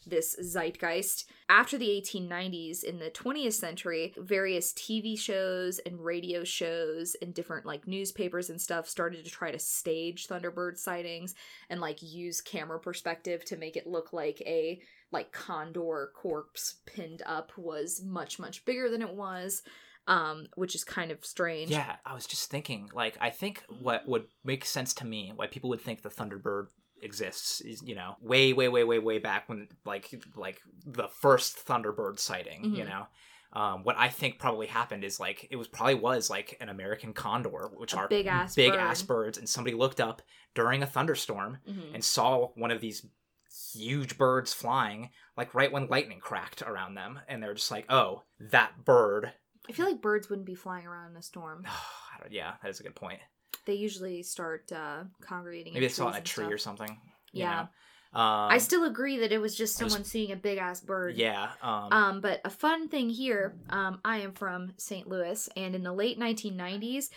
this 0.06 0.36
zeitgeist. 0.42 1.26
After 1.48 1.76
the 1.76 1.88
1890s 1.88 2.84
in 2.84 2.98
the 2.98 3.10
20th 3.10 3.54
century 3.54 4.14
various 4.16 4.72
tv 4.72 5.18
shows 5.18 5.78
and 5.80 6.00
radio 6.00 6.44
shows 6.44 7.16
and 7.20 7.34
different 7.34 7.66
like 7.66 7.86
newspapers 7.86 8.50
and 8.50 8.60
stuff 8.60 8.88
started 8.88 9.24
to 9.24 9.30
try 9.30 9.50
to 9.50 9.58
stage 9.58 10.26
thunderbird 10.26 10.78
sightings 10.78 11.34
and 11.68 11.80
like 11.80 12.02
use 12.02 12.40
camera 12.40 12.78
perspective 12.78 13.44
to 13.44 13.56
make 13.56 13.76
it 13.76 13.86
look 13.86 14.12
like 14.12 14.40
a 14.46 14.80
like 15.12 15.32
condor 15.32 16.10
corpse 16.14 16.76
pinned 16.86 17.22
up 17.26 17.52
was 17.56 18.02
much 18.02 18.38
much 18.38 18.64
bigger 18.64 18.88
than 18.88 19.02
it 19.02 19.14
was 19.14 19.62
um 20.06 20.46
which 20.54 20.74
is 20.74 20.84
kind 20.84 21.10
of 21.10 21.24
strange 21.24 21.70
Yeah, 21.70 21.96
I 22.06 22.14
was 22.14 22.26
just 22.26 22.50
thinking, 22.50 22.90
like, 22.94 23.16
I 23.20 23.30
think 23.30 23.64
what 23.80 24.08
would 24.08 24.26
make 24.44 24.64
sense 24.64 24.94
to 24.94 25.04
me, 25.06 25.32
why 25.36 25.46
people 25.46 25.68
would 25.70 25.80
think 25.82 26.02
the 26.02 26.08
Thunderbird 26.08 26.68
exists 27.02 27.60
is, 27.60 27.82
you 27.82 27.94
know, 27.94 28.16
way, 28.20 28.52
way, 28.52 28.68
way, 28.68 28.84
way, 28.84 28.98
way 28.98 29.18
back 29.18 29.48
when, 29.48 29.68
like, 29.84 30.12
like 30.36 30.60
the 30.86 31.08
first 31.08 31.64
Thunderbird 31.66 32.18
sighting, 32.18 32.64
you 32.74 32.84
Mhm. 32.84 32.88
know. 32.88 33.06
Um, 33.52 33.82
what 33.84 33.96
I 33.98 34.08
think 34.08 34.38
probably 34.38 34.68
happened 34.68 35.02
is 35.04 35.18
like 35.20 35.46
it 35.50 35.56
was 35.56 35.66
probably 35.68 35.96
was 35.96 36.30
like 36.30 36.56
an 36.60 36.68
American 36.68 37.12
condor, 37.12 37.68
which 37.74 37.92
A 37.94 37.98
are 37.98 38.08
big-ass 38.08 38.54
big 38.54 38.72
bird. 38.72 38.80
ass 38.80 39.02
birds, 39.02 39.38
and 39.38 39.48
somebody 39.48 39.74
looked 39.76 40.00
up 40.00 40.22
during 40.54 40.82
a 40.82 40.86
thunderstorm 40.86 41.58
Mhm. 41.68 41.94
and 41.94 42.04
saw 42.04 42.48
one 42.54 42.70
of 42.70 42.80
these 42.80 43.04
huge 43.72 44.16
birds 44.18 44.52
flying, 44.52 45.10
like 45.36 45.54
right 45.54 45.72
when 45.72 45.88
lightning 45.88 46.20
cracked 46.20 46.62
around 46.62 46.94
them, 46.94 47.20
and 47.28 47.42
they're 47.42 47.54
just 47.54 47.70
like, 47.70 47.86
"Oh, 47.90 48.22
that 48.38 48.84
bird." 48.84 49.32
i 49.68 49.72
feel 49.72 49.86
like 49.86 50.00
birds 50.00 50.28
wouldn't 50.30 50.46
be 50.46 50.54
flying 50.54 50.86
around 50.86 51.10
in 51.10 51.16
a 51.18 51.22
storm 51.22 51.64
I 51.66 52.20
don't- 52.22 52.32
yeah, 52.32 52.54
that 52.62 52.70
is 52.70 52.80
a 52.80 52.82
good 52.82 52.94
point. 52.96 53.20
they 53.66 53.74
usually 53.74 54.22
start 54.22 54.72
uh 54.72 55.04
congregating 55.20 55.74
Maybe 55.74 55.86
they 55.86 55.92
saw 55.92 56.08
it 56.08 56.16
in 56.16 56.16
a 56.16 56.20
tree 56.22 56.44
and 56.44 56.52
or 56.54 56.58
stuff. 56.58 56.78
something. 56.78 56.98
you 57.32 57.42
Yeah. 57.44 57.66
Um, 58.12 58.50
I 58.50 58.58
still 58.58 58.84
agree 58.86 59.18
that 59.18 59.30
it 59.30 59.38
was 59.38 59.54
just 59.54 59.80
it 59.80 59.84
was- 59.84 59.92
someone 59.92 60.04
seeing 60.04 60.32
a 60.32 60.36
big 60.36 60.58
ass 60.58 60.80
bird. 60.80 61.16
yeah. 61.16 61.52
Um, 61.62 61.92
Um, 61.92 62.20
but 62.20 62.40
a 62.44 62.50
fun 62.50 62.88
thing 62.88 63.08
here, 63.10 63.54
um, 63.68 64.00
I 64.04 64.18
am 64.20 64.32
from 64.32 64.72
St. 64.78 65.06
Louis, 65.06 65.48
and 65.56 65.76
in 65.76 65.84
the 65.84 65.92
late 65.92 66.18
1990s, 66.18 67.10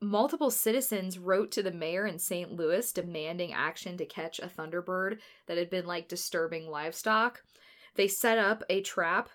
multiple 0.00 0.50
citizens 0.50 1.18
wrote 1.18 1.50
to 1.52 1.62
the 1.62 1.72
mayor 1.72 2.06
in 2.06 2.18
St. 2.18 2.52
Louis 2.52 2.90
demanding 2.92 3.52
action 3.52 3.96
to 3.98 4.06
catch 4.06 4.38
a 4.38 4.46
thunderbird 4.48 5.18
that 5.46 5.58
had 5.58 5.70
been 5.70 5.86
like 5.86 6.08
disturbing 6.08 6.66
livestock. 6.68 7.42
They 7.96 8.08
set 8.08 8.38
up 8.38 8.62
a 8.70 8.80
trap 8.80 9.28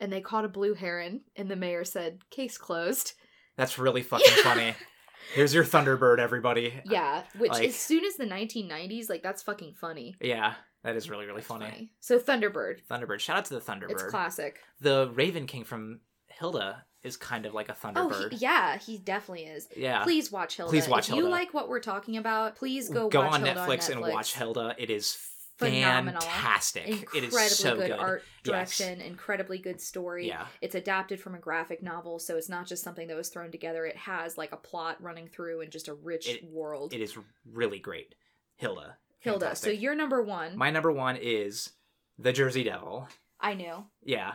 and 0.00 0.12
they 0.12 0.20
caught 0.20 0.44
a 0.44 0.48
blue 0.48 0.74
heron, 0.74 1.22
and 1.36 1.48
the 1.50 1.56
mayor 1.56 1.84
said, 1.84 2.18
"Case 2.30 2.58
closed." 2.58 3.14
that's 3.56 3.78
really 3.78 4.02
fucking 4.02 4.42
funny. 4.42 4.74
Here's 5.34 5.54
your 5.54 5.64
Thunderbird, 5.64 6.18
everybody. 6.18 6.74
Yeah, 6.84 7.22
which 7.38 7.52
Like- 7.52 7.68
as 7.68 7.76
soon 7.76 8.04
as 8.04 8.16
the 8.16 8.26
1990s, 8.26 9.08
like 9.08 9.22
that's 9.22 9.42
fucking 9.42 9.74
funny. 9.74 10.16
Yeah, 10.20 10.54
that 10.82 10.96
is 10.96 11.08
really 11.08 11.24
really 11.26 11.40
funny. 11.42 11.92
So 12.00 12.18
Thunderbird, 12.18 12.84
Thunderbird. 12.90 13.20
Shout 13.20 13.38
out 13.38 13.44
to 13.46 13.54
the 13.54 13.60
Thunderbird. 13.60 13.90
it's 13.92 14.02
classic. 14.04 14.60
the 14.80 15.10
Raven 15.14 15.46
King 15.46 15.64
from 15.64 16.00
Hilda 16.26 16.84
is 17.04 17.16
kind 17.16 17.46
of 17.46 17.54
like 17.54 17.68
a 17.68 17.76
Oh, 17.84 17.86
Thunderbird. 17.88 18.32
he, 18.32 18.38
yeah, 18.38 18.78
he 18.78 18.98
definitely 18.98 19.44
is. 19.44 19.68
yeah. 19.76 20.02
Please 20.02 20.32
watch 20.32 20.56
Hilda. 20.56 20.70
Please 20.70 20.88
watch 20.88 21.08
if 21.10 21.14
you 21.16 21.28
like 21.28 21.52
what 21.54 21.68
we're 21.68 21.80
talking 21.80 22.16
about, 22.16 22.56
please 22.56 22.88
go, 22.88 23.08
Go 23.08 23.20
watch 23.20 23.34
on 23.34 23.44
Hilda 23.44 23.60
Netflix, 23.60 23.66
on 23.66 23.68
Netflix 23.76 23.90
and 23.90 24.00
watch 24.00 24.34
Hilda. 24.34 24.74
It 24.78 24.90
is 24.90 25.16
Phenomenal. 25.58 26.20
fantastic. 26.20 26.88
Incredibly 26.88 27.18
it 27.20 27.24
is 27.46 27.56
so 27.58 27.76
good, 27.76 27.86
good. 27.88 27.98
art 27.98 28.22
Yes. 28.44 28.76
direction, 28.76 29.00
incredibly 29.00 29.58
good 29.58 29.80
story. 29.80 30.26
Yeah. 30.26 30.46
It's 30.60 30.74
adapted 30.74 31.20
from 31.20 31.34
a 31.36 31.38
graphic 31.38 31.80
novel, 31.82 32.18
so 32.18 32.36
it's 32.36 32.48
not 32.48 32.66
just 32.66 32.82
something 32.82 33.06
that 33.06 33.16
was 33.16 33.28
thrown 33.28 33.52
together. 33.52 33.86
It 33.86 33.96
has 33.96 34.36
like 34.36 34.50
a 34.52 34.56
plot 34.56 35.00
running 35.00 35.28
through 35.28 35.60
and 35.60 35.70
just 35.70 35.86
a 35.88 35.94
rich 35.94 36.28
It- 36.28 36.44
world. 36.50 36.92
It 36.92 37.00
is 37.00 37.16
really 37.48 37.78
great. 37.78 38.14
Hilda. 38.56 38.96
Hilda. 39.20 39.40
Fantastic. 39.46 39.74
So 39.76 39.80
you're 39.80 39.94
number 39.94 40.22
one. 40.22 40.56
My 40.56 40.70
number 40.70 40.90
one 40.90 41.16
is 41.16 41.70
the 42.18 42.32
Jersey 42.32 42.64
Devil. 42.64 43.08
I 43.40 43.54
knew. 43.54 43.84
Yeah. 44.02 44.34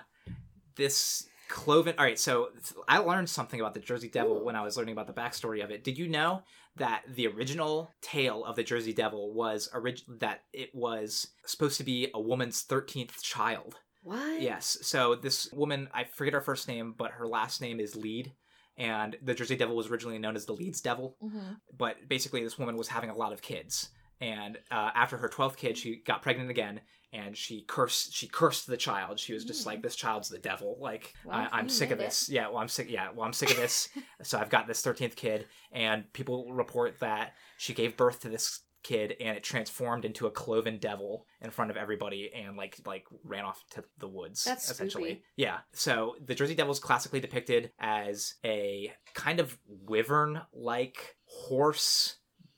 This 0.75 1.27
cloven. 1.49 1.95
All 1.97 2.05
right, 2.05 2.17
so 2.19 2.49
I 2.87 2.99
learned 2.99 3.29
something 3.29 3.59
about 3.59 3.73
the 3.73 3.79
Jersey 3.81 4.07
Devil 4.07 4.37
Ooh. 4.37 4.45
when 4.45 4.55
I 4.55 4.61
was 4.63 4.77
learning 4.77 4.93
about 4.93 5.07
the 5.07 5.13
backstory 5.13 5.63
of 5.63 5.71
it. 5.71 5.83
Did 5.83 5.97
you 5.97 6.07
know 6.07 6.43
that 6.77 7.01
the 7.13 7.27
original 7.27 7.91
tale 8.01 8.45
of 8.45 8.55
the 8.55 8.63
Jersey 8.63 8.93
Devil 8.93 9.33
was 9.33 9.67
orig- 9.73 10.03
that 10.19 10.43
it 10.53 10.69
was 10.73 11.27
supposed 11.45 11.77
to 11.77 11.83
be 11.83 12.09
a 12.13 12.21
woman's 12.21 12.63
13th 12.63 13.21
child? 13.21 13.75
What? 14.03 14.41
Yes. 14.41 14.77
So 14.83 15.15
this 15.15 15.51
woman, 15.51 15.89
I 15.93 16.05
forget 16.05 16.33
her 16.33 16.41
first 16.41 16.67
name, 16.69 16.95
but 16.97 17.11
her 17.11 17.27
last 17.27 17.59
name 17.59 17.79
is 17.81 17.95
Lead. 17.97 18.31
And 18.77 19.17
the 19.21 19.33
Jersey 19.33 19.57
Devil 19.57 19.75
was 19.75 19.89
originally 19.89 20.19
known 20.19 20.37
as 20.37 20.45
the 20.45 20.53
Leeds 20.53 20.79
Devil. 20.79 21.17
hmm 21.19 21.53
But 21.77 22.07
basically, 22.07 22.41
this 22.43 22.57
woman 22.57 22.77
was 22.77 22.87
having 22.87 23.09
a 23.09 23.15
lot 23.15 23.33
of 23.33 23.41
kids. 23.41 23.89
And 24.21 24.57
uh, 24.71 24.91
after 24.95 25.17
her 25.17 25.27
12th 25.29 25.57
kid, 25.57 25.77
she 25.77 26.01
got 26.05 26.21
pregnant 26.21 26.49
again. 26.49 26.79
And 27.11 27.35
she 27.35 27.61
cursed. 27.63 28.13
She 28.13 28.27
cursed 28.27 28.67
the 28.67 28.77
child. 28.77 29.19
She 29.19 29.33
was 29.33 29.43
just 29.43 29.63
Mm. 29.63 29.65
like, 29.67 29.81
"This 29.81 29.95
child's 29.95 30.29
the 30.29 30.37
devil. 30.37 30.77
Like, 30.79 31.13
Well, 31.25 31.35
I, 31.37 31.49
I'm 31.51 31.67
sick 31.69 31.89
of 31.91 31.97
made 31.97 32.03
it. 32.03 32.07
this. 32.09 32.29
Yeah, 32.29 32.47
well, 32.49 32.57
I'm 32.57 32.67
sick. 32.67 32.89
Yeah, 32.89 33.09
well, 33.11 33.25
I'm 33.25 33.33
sick 33.33 33.49
of 33.51 33.57
this. 33.57 33.89
so 34.23 34.37
I've 34.37 34.49
got 34.51 34.67
this 34.67 34.81
13th 34.83 35.15
kid, 35.15 35.47
and 35.71 36.11
people 36.13 36.53
report 36.53 36.99
that 36.99 37.33
she 37.57 37.73
gave 37.73 37.97
birth 37.97 38.19
to 38.21 38.29
this 38.29 38.61
kid, 38.83 39.15
and 39.19 39.35
it 39.35 39.43
transformed 39.43 40.05
into 40.05 40.27
a 40.27 40.31
cloven 40.31 40.77
devil 40.77 41.25
in 41.41 41.49
front 41.49 41.71
of 41.71 41.77
everybody, 41.77 42.31
and 42.33 42.55
like 42.55 42.79
like 42.85 43.05
ran 43.23 43.43
off 43.43 43.63
to 43.71 43.83
the 43.97 44.07
woods. 44.07 44.43
That's 44.43 44.69
essentially. 44.69 45.09
spooky. 45.15 45.23
Yeah. 45.35 45.61
So 45.73 46.15
the 46.23 46.35
Jersey 46.35 46.53
Devil 46.55 46.71
is 46.71 46.79
classically 46.79 47.19
depicted 47.19 47.71
as 47.79 48.35
a 48.45 48.93
kind 49.15 49.39
of 49.39 49.57
wyvern-like 49.67 51.15
horse 51.25 52.17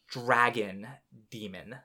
dragon 0.10 0.88
demon 1.30 1.78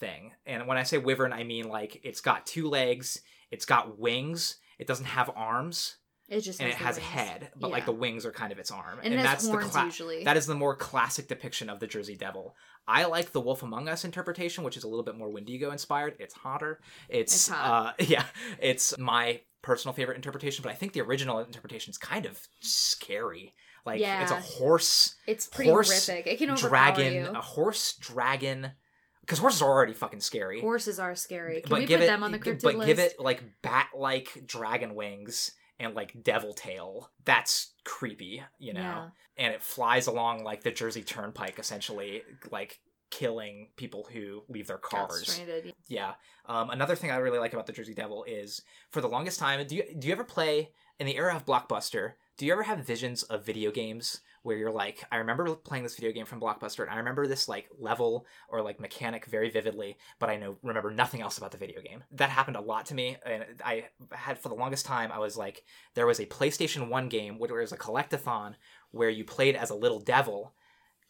thing. 0.00 0.32
And 0.46 0.66
when 0.66 0.78
I 0.78 0.82
say 0.82 0.98
wyvern, 0.98 1.32
I 1.32 1.44
mean 1.44 1.68
like 1.68 2.00
it's 2.02 2.20
got 2.20 2.46
two 2.46 2.68
legs, 2.68 3.20
it's 3.50 3.64
got 3.66 3.98
wings, 3.98 4.56
it 4.78 4.86
doesn't 4.86 5.06
have 5.06 5.30
arms, 5.36 5.96
It 6.28 6.40
just 6.40 6.60
and 6.60 6.70
it 6.70 6.78
the 6.78 6.84
has 6.84 6.98
a 6.98 7.02
head, 7.02 7.50
but 7.54 7.70
like 7.70 7.86
the 7.86 7.92
wings 7.92 8.24
are 8.26 8.32
kind 8.32 8.50
of 8.52 8.58
its 8.58 8.70
arm. 8.70 8.98
and, 9.02 9.12
it 9.14 9.18
has 9.18 9.24
that's 9.26 9.48
the 9.48 9.58
cla- 9.58 9.84
usually. 9.84 10.24
that 10.24 10.36
is 10.36 10.46
the 10.46 10.54
more 10.54 10.74
classic 10.74 11.28
depiction 11.28 11.68
of 11.70 11.78
the 11.78 11.86
Jersey 11.86 12.16
Devil. 12.16 12.56
I 12.88 13.04
like 13.04 13.30
the 13.32 13.40
Wolf 13.40 13.62
Among 13.62 13.88
Us 13.88 14.04
interpretation, 14.04 14.64
which 14.64 14.76
is 14.76 14.84
a 14.84 14.88
little 14.88 15.04
bit 15.04 15.14
more 15.16 15.28
Wendigo 15.30 15.70
inspired. 15.70 16.14
It's 16.18 16.34
hotter. 16.34 16.80
It's, 17.08 17.32
It's 17.34 17.48
hot. 17.48 17.94
uh 18.00 18.04
yeah, 18.08 18.24
it's 18.58 18.98
my 18.98 19.40
personal 19.62 19.92
favorite 19.92 20.16
interpretation, 20.16 20.62
but 20.62 20.72
I 20.72 20.74
think 20.74 20.94
the 20.94 21.02
original 21.02 21.38
interpretation 21.40 21.90
is 21.90 21.98
kind 21.98 22.24
of 22.26 22.40
scary. 22.60 23.54
Like 23.86 24.00
it's 24.00 24.30
a 24.30 24.40
horse 24.40 25.14
it's 25.26 25.46
pretty 25.46 25.70
horse 25.70 26.06
horrific. 26.06 26.26
It 26.26 26.38
can 26.38 26.54
dragon, 26.54 27.34
a 27.34 27.40
horse 27.40 27.94
dragon 27.94 28.72
because 29.20 29.38
horses 29.38 29.62
are 29.62 29.70
already 29.70 29.92
fucking 29.92 30.20
scary. 30.20 30.60
Horses 30.60 30.98
are 30.98 31.14
scary. 31.14 31.60
Can 31.60 31.70
but 31.70 31.78
we 31.80 31.86
give 31.86 32.00
put 32.00 32.04
it, 32.04 32.08
them 32.08 32.22
on 32.22 32.32
the 32.32 32.38
cryptid 32.38 32.62
but 32.62 32.74
list? 32.76 32.86
give 32.86 32.98
it 32.98 33.20
like 33.20 33.42
bat-like 33.62 34.44
dragon 34.46 34.94
wings 34.94 35.52
and 35.78 35.94
like 35.94 36.22
devil 36.22 36.52
tail. 36.52 37.10
That's 37.24 37.72
creepy, 37.84 38.42
you 38.58 38.72
know. 38.72 38.80
Yeah. 38.80 39.08
And 39.36 39.54
it 39.54 39.62
flies 39.62 40.06
along 40.06 40.44
like 40.44 40.62
the 40.62 40.70
Jersey 40.70 41.02
Turnpike, 41.02 41.58
essentially, 41.58 42.22
like 42.50 42.80
killing 43.10 43.68
people 43.76 44.08
who 44.12 44.42
leave 44.48 44.66
their 44.66 44.78
cars. 44.78 45.40
Yeah. 45.88 46.14
Um, 46.46 46.70
another 46.70 46.94
thing 46.94 47.10
I 47.10 47.16
really 47.16 47.38
like 47.38 47.52
about 47.52 47.66
the 47.66 47.72
Jersey 47.72 47.94
Devil 47.94 48.24
is, 48.26 48.62
for 48.90 49.00
the 49.00 49.08
longest 49.08 49.38
time, 49.38 49.66
do 49.66 49.76
you 49.76 49.84
do 49.98 50.06
you 50.06 50.12
ever 50.12 50.24
play 50.24 50.70
in 50.98 51.06
the 51.06 51.16
era 51.16 51.34
of 51.34 51.46
Blockbuster? 51.46 52.12
Do 52.36 52.46
you 52.46 52.52
ever 52.52 52.62
have 52.62 52.86
visions 52.86 53.22
of 53.24 53.44
video 53.44 53.70
games 53.70 54.20
where 54.42 54.56
you're 54.56 54.70
like, 54.70 55.04
I 55.12 55.16
remember 55.16 55.54
playing 55.54 55.84
this 55.84 55.96
video 55.96 56.12
game 56.12 56.24
from 56.24 56.40
Blockbuster, 56.40 56.82
and 56.82 56.90
I 56.90 56.96
remember 56.96 57.26
this 57.26 57.48
like 57.48 57.68
level 57.78 58.26
or 58.48 58.62
like 58.62 58.80
mechanic 58.80 59.26
very 59.26 59.50
vividly, 59.50 59.98
but 60.18 60.30
I 60.30 60.36
know 60.36 60.56
remember 60.62 60.90
nothing 60.90 61.20
else 61.20 61.38
about 61.38 61.50
the 61.50 61.58
video 61.58 61.80
game. 61.82 62.02
That 62.12 62.30
happened 62.30 62.56
a 62.56 62.60
lot 62.60 62.86
to 62.86 62.94
me, 62.94 63.16
and 63.24 63.44
I 63.64 63.84
had 64.12 64.38
for 64.38 64.48
the 64.48 64.54
longest 64.54 64.86
time 64.86 65.12
I 65.12 65.18
was 65.18 65.36
like, 65.36 65.62
there 65.94 66.06
was 66.06 66.20
a 66.20 66.26
PlayStation 66.26 66.88
One 66.88 67.08
game 67.08 67.38
where 67.38 67.48
there 67.48 67.58
was 67.58 67.72
a 67.72 67.76
collectathon 67.76 68.54
where 68.90 69.10
you 69.10 69.24
played 69.24 69.56
as 69.56 69.70
a 69.70 69.74
little 69.74 70.00
devil 70.00 70.54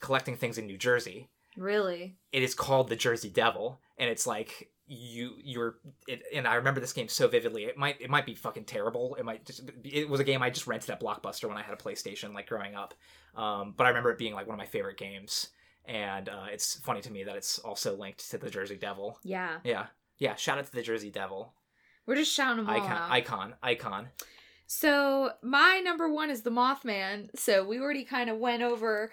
collecting 0.00 0.36
things 0.36 0.58
in 0.58 0.66
New 0.66 0.78
Jersey 0.78 1.28
Really? 1.56 2.16
it 2.32 2.42
is 2.42 2.54
called 2.54 2.88
the 2.88 2.96
Jersey 2.96 3.28
Devil, 3.28 3.80
and 3.98 4.08
it's 4.08 4.26
like 4.26 4.70
you 4.92 5.34
you're 5.42 5.76
it, 6.08 6.22
and 6.34 6.48
I 6.48 6.56
remember 6.56 6.80
this 6.80 6.92
game 6.92 7.08
so 7.08 7.28
vividly. 7.28 7.64
It 7.64 7.78
might 7.78 8.00
it 8.00 8.10
might 8.10 8.26
be 8.26 8.34
fucking 8.34 8.64
terrible. 8.64 9.14
It 9.14 9.24
might 9.24 9.46
just 9.46 9.62
it 9.84 10.08
was 10.08 10.18
a 10.18 10.24
game 10.24 10.42
I 10.42 10.50
just 10.50 10.66
rented 10.66 10.90
at 10.90 11.00
Blockbuster 11.00 11.46
when 11.46 11.56
I 11.56 11.62
had 11.62 11.72
a 11.72 11.76
PlayStation 11.76 12.34
like 12.34 12.48
growing 12.48 12.74
up. 12.74 12.94
Um, 13.36 13.74
but 13.76 13.84
I 13.84 13.90
remember 13.90 14.10
it 14.10 14.18
being 14.18 14.34
like 14.34 14.48
one 14.48 14.54
of 14.54 14.58
my 14.58 14.66
favorite 14.66 14.96
games, 14.96 15.50
and 15.84 16.28
uh, 16.28 16.46
it's 16.52 16.74
funny 16.80 17.00
to 17.02 17.12
me 17.12 17.22
that 17.22 17.36
it's 17.36 17.60
also 17.60 17.96
linked 17.96 18.28
to 18.30 18.38
the 18.38 18.50
Jersey 18.50 18.76
Devil. 18.76 19.18
Yeah. 19.22 19.58
Yeah, 19.62 19.86
yeah. 20.18 20.34
Shout 20.34 20.58
out 20.58 20.66
to 20.66 20.72
the 20.72 20.82
Jersey 20.82 21.10
Devil 21.10 21.52
We're 22.06 22.16
just 22.16 22.32
shouting 22.34 22.64
them 22.64 22.68
all 22.68 22.74
icon, 22.76 22.90
out. 22.90 23.10
icon, 23.12 23.54
icon. 23.62 24.08
So 24.66 25.30
my 25.42 25.80
number 25.84 26.08
one 26.08 26.30
is 26.30 26.42
the 26.42 26.50
Mothman. 26.50 27.28
So 27.38 27.64
we 27.64 27.78
already 27.80 28.04
kind 28.04 28.28
of 28.30 28.38
went 28.38 28.62
over 28.62 29.10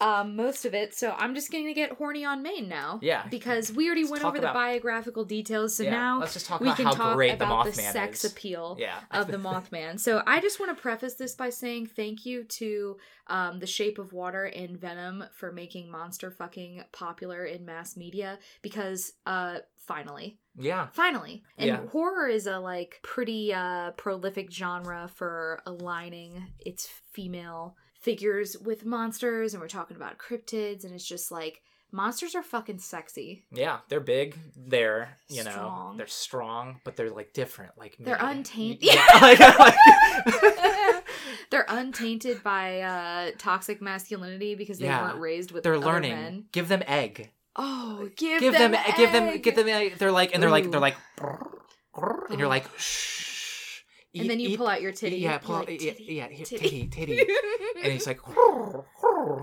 um, 0.00 0.36
most 0.36 0.64
of 0.64 0.74
it. 0.74 0.94
So 0.94 1.14
I'm 1.16 1.34
just 1.34 1.50
going 1.52 1.66
to 1.66 1.72
get 1.72 1.92
horny 1.92 2.24
on 2.24 2.42
main 2.42 2.68
now. 2.68 2.98
Yeah. 3.00 3.26
Because 3.30 3.72
we 3.72 3.86
already 3.86 4.02
Let's 4.02 4.10
went 4.12 4.24
over 4.24 4.38
about- 4.38 4.52
the 4.52 4.58
biographical 4.58 5.24
details. 5.24 5.76
So 5.76 5.84
yeah, 5.84 5.90
now 5.90 6.20
let's 6.20 6.32
just 6.34 6.46
talk 6.46 6.60
we 6.60 6.66
about 6.68 6.76
can 6.76 6.86
how 6.86 6.92
talk 6.94 7.14
great 7.16 7.38
the 7.38 7.44
Mothman 7.44 7.64
the 7.76 7.82
sex 7.82 8.24
is. 8.24 8.32
appeal 8.32 8.76
Yeah, 8.78 8.98
of 9.10 9.28
the 9.28 9.36
Mothman. 9.38 9.98
So 10.00 10.22
I 10.26 10.40
just 10.40 10.58
want 10.60 10.76
to 10.76 10.80
preface 10.82 11.14
this 11.14 11.34
by 11.34 11.50
saying 11.50 11.86
thank 11.86 12.26
you 12.26 12.44
to 12.44 12.96
um, 13.28 13.60
The 13.60 13.66
Shape 13.66 13.98
of 13.98 14.12
Water 14.12 14.44
and 14.44 14.76
Venom 14.78 15.24
for 15.32 15.52
making 15.52 15.90
monster 15.90 16.30
fucking 16.30 16.82
popular 16.92 17.44
in 17.44 17.64
mass 17.64 17.96
media 17.96 18.38
because 18.62 19.12
uh 19.26 19.58
finally 19.86 20.38
yeah, 20.56 20.88
finally 20.92 21.42
and 21.58 21.66
Yeah. 21.68 21.86
horror 21.88 22.26
is 22.28 22.46
a 22.46 22.58
like 22.58 23.00
pretty 23.02 23.52
uh 23.52 23.90
prolific 23.92 24.50
genre 24.52 25.08
for 25.14 25.60
aligning 25.66 26.46
its 26.58 26.88
female 27.12 27.76
figures 28.04 28.56
with 28.58 28.84
monsters 28.84 29.54
and 29.54 29.60
we're 29.60 29.68
talking 29.68 29.96
about 29.96 30.18
cryptids 30.18 30.84
and 30.84 30.92
it's 30.94 31.06
just 31.08 31.32
like 31.32 31.62
monsters 31.90 32.34
are 32.34 32.42
fucking 32.42 32.78
sexy 32.78 33.44
yeah. 33.52 33.78
They're 33.88 34.00
big. 34.00 34.36
They're 34.56 35.16
you 35.28 35.42
know 35.44 35.94
they're 35.96 36.06
strong, 36.06 36.80
but 36.84 36.96
they're 36.96 37.10
like 37.10 37.32
different. 37.32 37.72
Like 37.78 37.96
They're 37.98 38.16
me. 38.18 38.22
untainted. 38.32 38.82
Yeah, 38.82 39.06
like, 39.22 39.38
like- 39.40 39.74
they're 41.50 41.66
untainted 41.68 42.42
by 42.42 42.80
uh 42.80 43.30
toxic 43.38 43.80
masculinity 43.80 44.54
because 44.54 44.78
they 44.78 44.86
Yeah. 44.86 45.02
weren't 45.02 45.20
raised 45.20 45.52
with 45.52 45.62
they're 45.62 45.78
learning. 45.78 46.12
men. 46.12 46.44
Give 46.52 46.68
them 46.68 46.82
egg. 46.86 47.30
oh 47.56 48.08
give, 48.16 48.40
Give 48.40 48.52
them, 48.52 48.72
them, 48.72 48.82
give 48.96 49.12
them 49.12 49.40
give 49.40 49.54
them 49.54 49.68
egg. 49.68 49.98
They're 49.98 50.10
like 50.12 50.34
and 50.34 50.42
they're 50.42 50.50
like 50.50 50.70
they're 50.70 50.80
like 50.80 50.96
and 52.28 52.38
you're 52.38 52.48
like 52.48 52.66
shh. 52.76 53.33
And 54.14 54.30
then 54.30 54.38
you 54.40 54.50
Eat- 54.50 54.58
pull 54.58 54.66
out 54.68 54.80
your 54.82 54.92
titty 54.92 55.16
Yeah, 55.16 55.38
pull 55.38 55.56
out, 55.56 55.68
like, 55.68 55.78
titty, 55.80 56.04
yeah, 56.08 56.28
here, 56.28 56.44
titty. 56.46 56.88
titty, 56.88 57.16
titty. 57.16 57.26
and 57.82 57.92
he's 57.92 58.06
like 58.06 58.20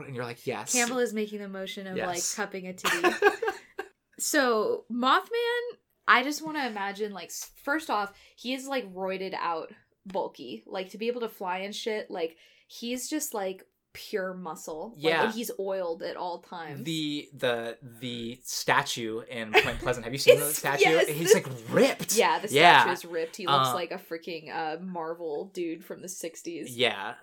and 0.06 0.16
you're 0.16 0.24
like, 0.26 0.46
yes. 0.48 0.74
Campbell 0.74 1.00
is 1.00 1.14
making 1.14 1.40
the 1.40 1.48
motion 1.50 1.88
of 1.88 1.98
Yes. 1.98 2.08
like 2.08 2.46
cupping 2.46 2.68
a 2.68 2.74
titty. 2.74 3.16
so 4.20 4.86
Mothman, 4.92 5.62
I 6.08 6.24
just 6.24 6.44
want 6.44 6.58
to 6.58 6.66
imagine 6.68 7.14
like 7.14 7.32
first 7.64 7.90
off, 7.90 8.14
he 8.36 8.54
is 8.54 8.68
like 8.68 8.92
roided 8.94 9.34
out, 9.34 9.72
bulky, 10.06 10.64
like 10.68 10.90
to 10.92 10.98
be 10.98 11.08
able 11.08 11.22
to 11.22 11.30
fly 11.30 11.60
and 11.60 11.76
shit. 11.76 12.10
Like 12.10 12.38
he's 12.68 13.10
just 13.10 13.34
like 13.34 13.66
pure 13.94 14.34
muscle. 14.34 14.94
Like, 14.96 15.04
Yeah. 15.04 15.24
and 15.26 15.34
he's 15.34 15.52
oiled 15.60 16.02
at 16.04 16.16
all 16.18 16.40
times. 16.40 16.84
The 16.86 17.30
the 17.34 17.78
the 17.82 18.40
statue 18.44 19.22
in 19.30 19.52
Point 19.64 19.80
Pleasant. 19.80 20.04
Have 20.06 20.14
you 20.14 20.20
seen 20.20 20.40
the 20.40 20.46
statue? 20.54 20.84
yes. 20.90 21.08
He's 21.10 21.34
like 21.34 21.48
ripped. 21.70 22.16
yeah, 22.16 22.40
the 22.40 22.48
statue 22.48 22.60
Yeah. 22.62 22.92
is 22.92 23.06
ripped. 23.06 23.36
He 23.36 23.48
looks 23.48 23.70
Uh, 23.70 23.74
like 23.76 23.92
a 23.92 23.98
freaking 23.98 24.50
uh, 24.54 24.78
Marvel 24.82 25.52
dude 25.54 25.84
from 25.84 26.02
the 26.02 26.08
'60s. 26.08 26.68
Yeah. 26.70 27.16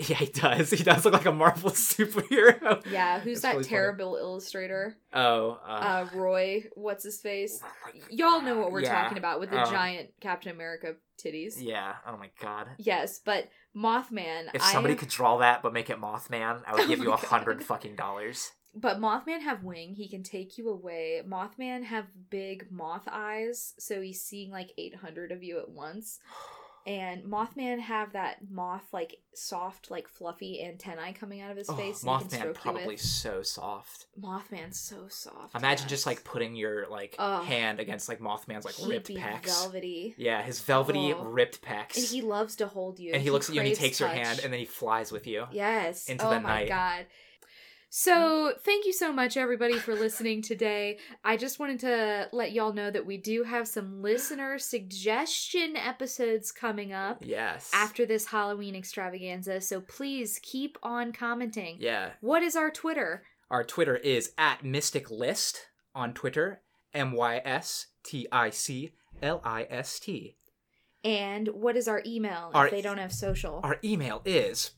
Yeah, 0.08 0.16
he 0.16 0.26
does. 0.26 0.70
He 0.70 0.82
does 0.82 1.04
look 1.04 1.12
like 1.14 1.26
a 1.26 1.32
Marvel 1.32 1.70
superhero. 1.72 2.82
Yeah, 2.90 3.20
who's 3.20 3.34
It's 3.34 3.42
that 3.42 3.50
really 3.52 3.64
funny. 3.64 3.68
terrible 3.68 4.16
illustrator? 4.16 4.96
Oh, 5.12 5.60
uh, 5.66 5.70
Uh, 5.70 6.06
Roy, 6.14 6.64
what's 6.74 7.04
his 7.04 7.20
face? 7.20 7.60
Y'all 8.08 8.40
know 8.40 8.58
what 8.58 8.72
we're 8.72 8.80
Yeah. 8.82 9.02
talking 9.02 9.18
about 9.18 9.40
with 9.40 9.50
the 9.50 9.60
Um, 9.62 9.70
giant 9.70 10.10
Captain 10.20 10.52
America 10.52 10.94
titties. 11.22 11.56
Yeah. 11.58 11.96
Oh 12.06 12.16
my 12.16 12.30
god. 12.40 12.68
Yes, 12.78 13.18
but 13.18 13.50
Mothman. 13.76 14.48
If 14.54 14.62
I 14.62 14.72
somebody 14.72 14.94
could 14.94 15.10
draw 15.10 15.36
that 15.38 15.62
but 15.62 15.72
make 15.74 15.90
it 15.90 16.00
Mothman, 16.00 16.62
I 16.66 16.72
would 16.72 16.80
Oh 16.84 16.88
give 16.88 17.00
you 17.00 17.12
a 17.12 17.16
hundred 17.16 17.62
fucking 17.62 17.96
dollars. 17.96 18.52
But 18.74 19.00
Mothman 19.00 19.40
have 19.42 19.64
wing. 19.64 19.94
He 19.96 20.08
can 20.08 20.22
take 20.22 20.56
you 20.56 20.68
away. 20.70 21.22
Mothman 21.26 21.84
have 21.84 22.06
big 22.30 22.70
moth 22.70 23.06
eyes, 23.10 23.74
so 23.78 24.00
he's 24.00 24.22
seeing 24.22 24.50
like 24.50 24.70
800 24.78 25.32
of 25.32 25.42
you 25.42 25.58
at 25.58 25.68
once. 25.68 26.20
And 26.90 27.22
Mothman 27.24 27.78
have 27.78 28.14
that 28.14 28.38
moth 28.50 28.82
like 28.92 29.16
soft, 29.32 29.90
like 29.92 30.08
fluffy 30.08 30.60
antennae 30.64 31.12
coming 31.12 31.40
out 31.40 31.52
of 31.52 31.56
his 31.56 31.70
Oh, 31.70 31.74
face. 31.74 32.00
he 32.02 32.06
Mothman 32.08 32.52
probably 32.54 32.96
so 32.96 33.42
soft. 33.42 34.06
Mothman's 34.20 34.78
so 34.78 35.06
soft. 35.08 35.54
Imagine 35.54 35.84
yes. 35.84 35.90
just 35.90 36.06
like 36.06 36.24
putting 36.24 36.56
your 36.56 36.88
like 36.88 37.14
hand 37.18 37.78
against 37.78 38.08
like 38.08 38.18
Mothman's 38.18 38.64
like 38.64 38.74
ripped 38.84 39.06
be 39.06 39.16
pecs. 39.16 39.44
velvety. 39.46 40.14
Yeah, 40.18 40.42
his 40.42 40.60
velvety 40.60 41.12
Oh. 41.12 41.22
ripped 41.24 41.62
pecs. 41.62 41.96
And 41.96 42.06
he 42.06 42.22
loves 42.22 42.56
to 42.56 42.66
hold 42.66 42.98
you. 42.98 43.12
and 43.12 43.22
he 43.22 43.30
looks 43.30 43.48
at 43.48 43.54
you 43.54 43.60
and 43.60 43.68
he 43.68 43.74
takes 43.76 44.00
your 44.00 44.08
hand 44.08 44.40
and 44.42 44.52
then 44.52 44.58
he 44.58 44.66
flies 44.66 45.12
with 45.12 45.26
you. 45.28 45.46
Yes. 45.52 46.08
into 46.08 46.26
oh 46.26 46.30
the 46.30 46.40
my 46.40 46.60
night. 46.60 46.68
god. 46.68 47.06
Mm-hmm. 47.90 47.96
So, 48.10 48.52
thank 48.64 48.86
you 48.86 48.92
so 48.92 49.12
much, 49.12 49.36
everybody, 49.36 49.76
for 49.76 49.94
listening 49.94 50.42
today. 50.42 50.98
I 51.24 51.36
just 51.36 51.58
wanted 51.58 51.80
to 51.80 52.28
let 52.32 52.52
y'all 52.52 52.72
know 52.72 52.90
that 52.90 53.04
we 53.04 53.16
do 53.16 53.42
have 53.42 53.66
some 53.66 54.00
listener 54.00 54.58
suggestion 54.58 55.76
episodes 55.76 56.52
coming 56.52 56.92
up 56.92 57.18
Yes. 57.26 57.70
after 57.74 58.06
this 58.06 58.26
Halloween 58.26 58.76
extravaganza. 58.76 59.60
So, 59.60 59.80
please 59.80 60.38
keep 60.42 60.78
on 60.82 61.12
commenting. 61.12 61.78
Yeah. 61.80 62.10
What 62.20 62.42
is 62.44 62.54
our 62.54 62.70
Twitter? 62.70 63.24
Our 63.50 63.64
Twitter 63.64 63.96
is 63.96 64.32
at 64.38 64.64
Mystic 64.64 65.10
List 65.10 65.66
on 65.94 66.14
Twitter. 66.14 66.62
M 66.94 67.12
Y 67.12 67.40
S 67.44 67.86
T 68.04 68.26
I 68.32 68.50
C 68.50 68.92
L 69.22 69.40
I 69.44 69.66
S 69.70 70.00
T. 70.00 70.36
And 71.04 71.48
what 71.48 71.76
is 71.76 71.86
our 71.88 72.02
email 72.04 72.50
Our- 72.52 72.66
if 72.66 72.72
they 72.72 72.82
don't 72.82 72.98
have 72.98 73.12
social? 73.12 73.60
Our 73.62 73.78
email 73.84 74.22
is 74.24 74.70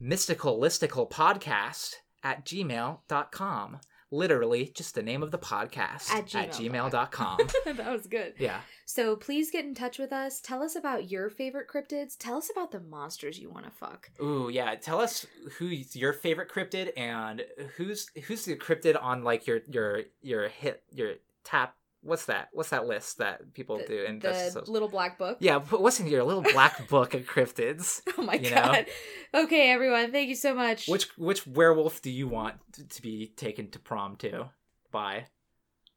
mystical 0.00 0.58
listicle 0.58 1.08
podcast 1.08 1.94
at 2.24 2.44
gmail.com. 2.44 3.78
Literally 4.12 4.72
just 4.74 4.96
the 4.96 5.04
name 5.04 5.22
of 5.22 5.30
the 5.30 5.38
podcast 5.38 6.10
At 6.10 6.34
at 6.34 6.50
gmail. 6.50 6.90
gmail.com. 6.90 7.38
that 7.76 7.92
was 7.92 8.08
good. 8.08 8.34
yeah. 8.38 8.62
So 8.84 9.14
please 9.14 9.52
get 9.52 9.64
in 9.64 9.72
touch 9.76 10.00
with 10.00 10.12
us. 10.12 10.40
Tell 10.40 10.64
us 10.64 10.74
about 10.74 11.08
your 11.12 11.30
favorite 11.30 11.68
cryptids. 11.68 12.16
Tell 12.18 12.36
us 12.36 12.50
about 12.50 12.72
the 12.72 12.80
monsters 12.80 13.38
you 13.38 13.50
want 13.50 13.66
to 13.66 13.70
fuck. 13.70 14.10
Ooh, 14.20 14.50
yeah. 14.52 14.74
Tell 14.74 15.00
us 15.00 15.26
who's 15.58 15.94
your 15.94 16.12
favorite 16.12 16.48
cryptid 16.50 16.90
and 16.96 17.42
who's 17.76 18.10
who's 18.24 18.44
the 18.46 18.56
cryptid 18.56 19.00
on 19.00 19.22
like 19.22 19.46
your 19.46 19.60
your 19.68 20.00
your 20.22 20.48
hit 20.48 20.82
your 20.92 21.12
tap 21.44 21.76
what's 22.02 22.26
that? 22.26 22.48
What's 22.52 22.70
that 22.70 22.86
list 22.86 23.18
that 23.18 23.52
people 23.54 23.78
The- 23.78 23.84
do 23.86 24.04
and 24.06 24.20
the 24.22 24.62
little 24.66 24.88
black 24.88 25.18
book. 25.18 25.38
Yeah, 25.40 25.58
but 25.58 25.82
what's 25.82 26.00
in 26.00 26.06
your 26.06 26.24
little 26.24 26.42
black 26.42 26.88
book 26.88 27.14
of 27.14 27.22
cryptids? 27.26 28.02
Oh 28.18 28.22
my 28.22 28.34
You 28.34 28.50
know? 28.50 28.56
god. 28.56 28.86
Okay, 29.34 29.70
everyone. 29.70 30.12
Thank 30.12 30.28
you 30.28 30.34
so 30.36 30.54
much. 30.54 30.86
Which 30.88 31.08
which 31.16 31.46
werewolf 31.46 32.02
do 32.02 32.10
you 32.10 32.28
want 32.28 32.56
to 32.90 33.02
be 33.02 33.32
taken 33.36 33.70
to 33.72 33.78
prom 33.78 34.16
to? 34.16 34.50
By? 34.90 35.26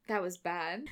that 0.06 0.20
was 0.20 0.36
bad. 0.36 0.82